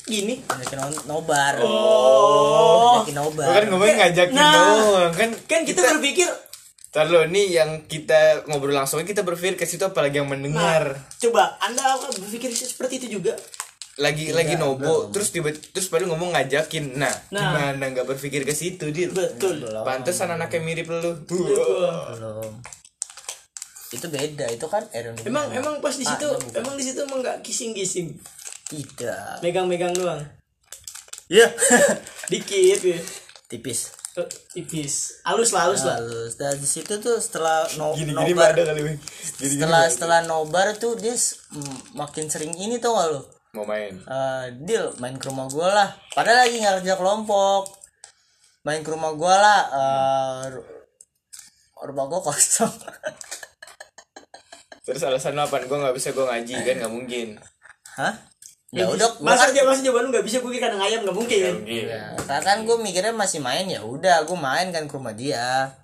[0.08, 0.40] Gini.
[0.48, 1.60] Ngajakin nobar.
[1.60, 3.04] Oh.
[3.04, 3.52] Ngajakin nobar.
[3.52, 4.52] Kan ngomongin ngajakin Nah.
[4.80, 6.28] doang kan kan kita, berpikir
[6.90, 10.98] Ntar lo nih yang kita ngobrol langsung kita berpikir ke situ apalagi yang mendengar.
[11.22, 13.36] Coba anda berpikir seperti itu juga?
[14.00, 16.96] Lagi lagi nobo terus tiba terus baru ngomong ngajakin.
[16.98, 17.54] Nah, Nah.
[17.54, 19.62] gimana nggak berpikir ke situ dia betul.
[19.86, 21.12] Pantesan anaknya mirip lu.
[21.28, 22.58] Belum
[23.90, 27.18] itu beda itu kan Aaron emang emang pas di situ Ah, emang di situ emang
[27.20, 28.14] nggak kissing kissing
[28.70, 29.42] tidak.
[29.42, 30.22] Megang-megang doang?
[31.26, 31.50] Iya.
[32.30, 32.98] Dikit ya.
[33.50, 33.90] tipis.
[34.14, 35.22] Eh, tipis.
[35.26, 35.98] Halus lah halus lah.
[35.98, 36.38] Halus.
[36.38, 38.94] dan di situ tuh setelah no, gini gini nobar ada kali gini
[39.42, 43.90] gini setelah setelah nobar tuh dia mm, makin sering ini tuh gak lo mau main.
[43.98, 45.90] Eh, deal main ke rumah gue lah.
[46.14, 47.66] Padahal lagi nggak kerja kelompok.
[48.62, 50.70] Main ke rumah gue lah eh, ru-
[51.90, 52.70] rumah gue kosong
[54.90, 55.62] terus alasan lu apa?
[55.62, 57.28] Gue nggak bisa gue ngaji kan nggak mungkin.
[57.94, 58.14] Hah?
[58.70, 61.42] Ya udah gua masa aja masa jawaban lu nggak bisa gue kandang ayam nggak mungkin.
[61.42, 65.10] Kan ya, karena kan gue mikirnya masih main ya udah gue main kan ke rumah
[65.10, 65.74] dia.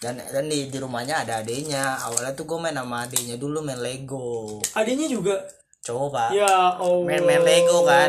[0.00, 3.76] Dan dan di, di rumahnya ada adenya awalnya tuh gue main sama adenya dulu main
[3.76, 4.56] Lego.
[4.72, 5.36] Adanya juga?
[5.84, 6.30] Cowok pak.
[6.32, 8.08] Ya oh main main Lego kan.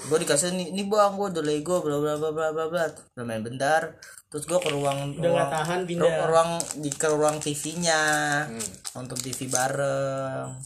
[0.00, 2.84] Gue dikasih nih nih bang gue udah Lego bla bla bla bla bla bla.
[2.88, 4.00] Udah main bentar
[4.34, 6.02] terus gue ke ruang Udah ruang, tahan, pindah.
[6.02, 8.00] ru- ruang di ke ruang TV-nya
[8.44, 8.66] Hmm.
[8.96, 10.58] nonton TV bareng.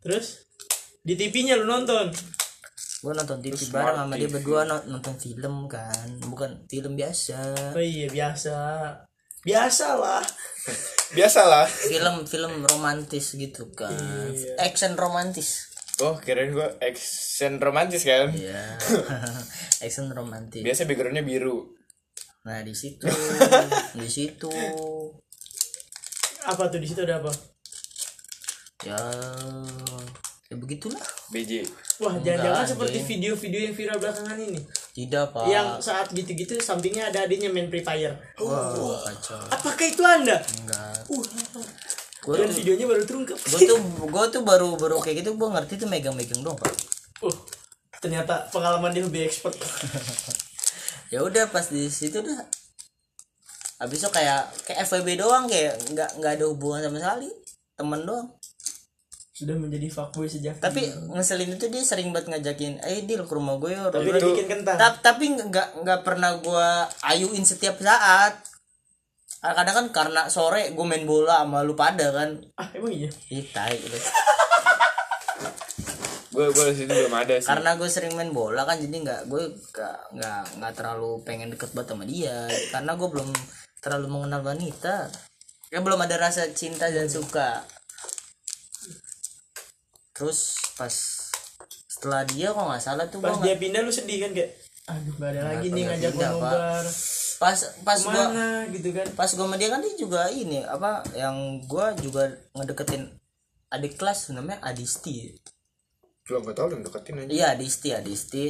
[0.00, 0.40] Terus?
[0.98, 2.08] Di TV-nya lu nonton?
[2.98, 4.34] Gue nonton TV Terus bareng sama dia TV.
[4.34, 6.08] berdua no- nonton film kan.
[6.22, 7.38] Bukan film biasa.
[7.70, 8.56] Oh iya biasa.
[9.42, 10.22] Biasa lah.
[11.12, 11.68] Biasalah.
[11.68, 13.92] Film film romantis gitu kan.
[13.92, 14.56] Iya.
[14.62, 15.68] action romantis.
[16.00, 18.32] Oh kirain gue action romantis kan?
[18.32, 18.80] Ya
[19.84, 20.64] action romantis.
[20.64, 21.68] Biasa backgroundnya biru
[22.42, 23.06] nah di situ
[24.02, 24.50] di situ.
[26.42, 27.30] Apa tuh di situ ada apa?
[28.82, 28.98] Ya
[30.50, 30.98] ya begitulah.
[31.30, 31.64] BJ
[32.02, 34.58] wah jangan-jangan seperti video-video yang viral belakangan ini.
[34.92, 35.46] Tidak pak.
[35.48, 38.18] Yang saat gitu-gitu sampingnya ada adiknya main Free Fire.
[38.42, 39.40] Wah, kacau.
[39.48, 40.36] Apakah itu anda?
[40.42, 40.98] Enggak.
[41.08, 41.24] Uh
[42.22, 43.34] gue dan tuh videonya baru terungkap.
[43.34, 46.70] gue tuh gue tuh baru baru kayak gitu gue ngerti tuh megang-megang dong pak.
[47.22, 47.34] Uh
[48.02, 49.54] ternyata pengalaman dia lebih expert
[51.12, 52.40] ya udah pas di situ dah.
[53.84, 57.28] Habis itu kayak kayak FWB doang kayak nggak nggak ada hubungan sama sekali.
[57.76, 58.28] Temen doang.
[59.36, 63.58] Sudah menjadi fuckboy sejak tapi ngeselin itu dia sering banget ngajakin eh deal ke rumah
[63.60, 63.92] gue yuk.
[63.92, 64.76] Tapi dia bikin kentang.
[64.80, 66.68] Ta- tapi nggak nggak pernah gue
[67.04, 68.38] ayuin setiap saat.
[69.42, 72.38] Kadang kan karena sore gue main bola sama lu pada kan.
[72.54, 73.10] Ah emang iya?
[73.28, 73.98] Ih, tai gitu.
[76.32, 77.48] gue gue di situ belum ada sih.
[77.48, 81.76] Karena gue sering main bola kan jadi nggak gue nggak nggak nggak terlalu pengen deket
[81.76, 82.48] banget sama dia.
[82.72, 83.28] Karena gue belum
[83.84, 85.12] terlalu mengenal wanita.
[85.68, 87.64] Ya belum ada rasa cinta dan suka.
[90.16, 90.92] Terus pas
[91.86, 94.50] setelah dia kok nggak salah tuh pas gue dia pindah lu sedih kan kayak
[94.90, 96.22] aduh gak ada lagi nih ngajak Pak.
[96.26, 96.84] nobar.
[97.38, 99.06] Pas pas gue mana gitu kan?
[99.14, 103.06] pas gue sama dia kan dia juga ini apa yang gue juga ngedeketin
[103.72, 105.32] adik kelas namanya Adisti
[106.22, 107.30] gue nggak tahu yang deketin aja.
[107.30, 108.44] Iya Adisti Adisti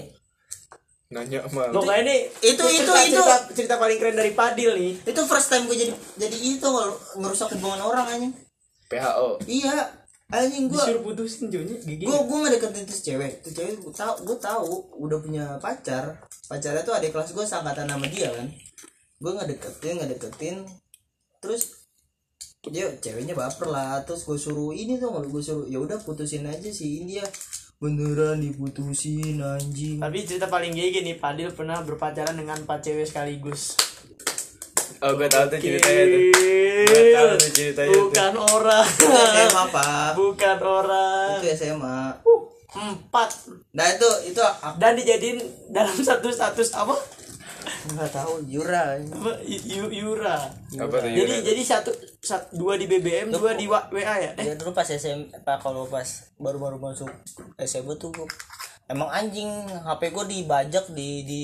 [1.12, 3.20] nanya sama lo kayak ini Itu- itu- cerita, itu.
[3.20, 4.92] cerita, cerita paling keren dari Padil nih.
[5.04, 6.68] Itu first time gue jadi jadi itu
[7.20, 8.32] ngerusak hubungan orang anjing.
[8.88, 9.92] PHO iya.
[10.32, 12.08] Anjing gue disuruh putusin Jonya gigi.
[12.08, 13.32] gue gue nggak deketin tuh cewek.
[13.44, 14.64] Tuh cewek gue tahu gue tahu
[15.04, 16.16] udah punya pacar.
[16.48, 18.48] Pacarnya tuh adik kelas gue seangkatan sama dia kan.
[19.20, 20.56] Gue nggak deketin nggak deketin
[21.44, 21.84] terus
[22.64, 24.00] dia ceweknya baper lah.
[24.08, 27.26] Terus gue suruh ini tuh gue suruh ya udah putusin aja si ini ya
[27.82, 29.98] beneran diputusin anjing.
[29.98, 33.74] Tapi cerita paling gigi nih Padil pernah berpacaran dengan empat cewek sekaligus.
[35.02, 36.20] Oh gue tahu tuh ceritanya tuh.
[36.86, 38.02] Gua tahu tuh ceritanya tuh.
[38.06, 38.86] bukan orang.
[38.86, 40.10] Itu SMA pak.
[40.14, 41.30] Bukan orang.
[41.42, 42.42] Itu SMA Uh,
[42.78, 43.28] empat.
[43.74, 45.42] Nah itu itu aku dan dijadiin
[45.74, 46.94] dalam satu status apa
[47.88, 48.94] nggak tahu Yura.
[48.96, 49.38] Apa?
[49.42, 50.38] Y- Yu- Yura.
[50.72, 51.44] Apa tuh jadi Yura?
[51.44, 54.54] jadi satu, sat- dua di BBM dua di wa- ya eh Ya?
[54.54, 56.06] Dulu pas SM pak kalau pas
[56.36, 57.10] baru-baru masuk
[57.58, 58.26] SMA tuh gua,
[58.86, 61.42] emang anjing HP gue dibajak di di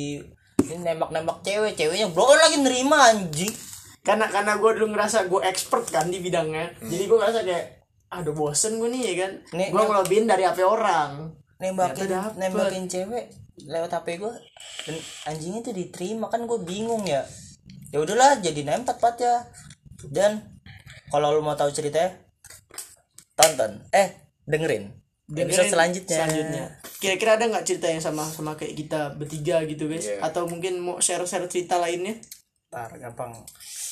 [0.61, 3.51] ini nembak-nembak cewek ceweknya bro lagi nerima anjing.
[4.01, 6.73] Karena karena gue dulu ngerasa gue expert kan di bidangnya.
[6.81, 7.67] Jadi gue ngerasa kayak
[8.09, 9.33] aduh bosen gue nih ya kan?
[9.53, 9.87] Nih, gue nih.
[9.87, 11.29] ngelebihin dari HP orang.
[11.59, 13.27] Nembakin nembakin cewek
[13.67, 14.35] lewat HP gue
[14.87, 14.97] dan
[15.27, 16.31] anjingnya tuh diterima.
[16.31, 17.27] Kan gue bingung ya.
[17.89, 19.49] Ya udahlah jadi nempat pat ya.
[20.07, 20.61] Dan
[21.09, 22.15] kalau lu mau tahu ceritanya
[23.35, 23.81] tonton.
[23.91, 24.93] Eh dengerin,
[25.27, 26.17] Dengerin episode selanjutnya.
[26.25, 26.65] selanjutnya.
[26.99, 30.07] Kira-kira ada nggak cerita yang sama sama kayak kita bertiga gitu guys?
[30.07, 30.25] Iya.
[30.25, 32.19] atau mungkin mau share-share cerita lainnya?
[32.69, 33.33] Ntar gampang.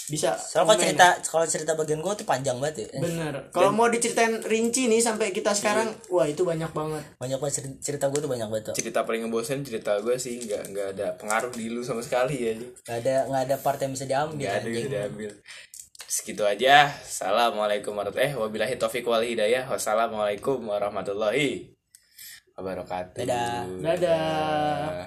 [0.07, 3.03] Bisa Soalnya kalau cerita kalau cerita bagian gue tuh panjang banget ya.
[3.03, 7.55] bener kalau mau diceritain rinci nih sampai kita sekarang wah itu banyak banget Banyak banget
[7.57, 8.65] cerita, cerita gue tuh banyak banget.
[8.71, 8.75] tuh.
[8.77, 12.55] cerita paling ngebosen cerita gue sih nggak nggak ada pengaruh di lu sama sekali ya
[12.81, 14.39] Gak ada nggak ada part yang bisa diambil.
[14.39, 15.31] nggak ada yang bisa diambil
[16.07, 21.75] segitu aja assalamualaikum warahmatullahi eh wabillahi taufiq wal hidayah wassalamualaikum warahmatullahi
[22.55, 23.67] wabarakatuh Dadah.
[23.77, 25.03] dadah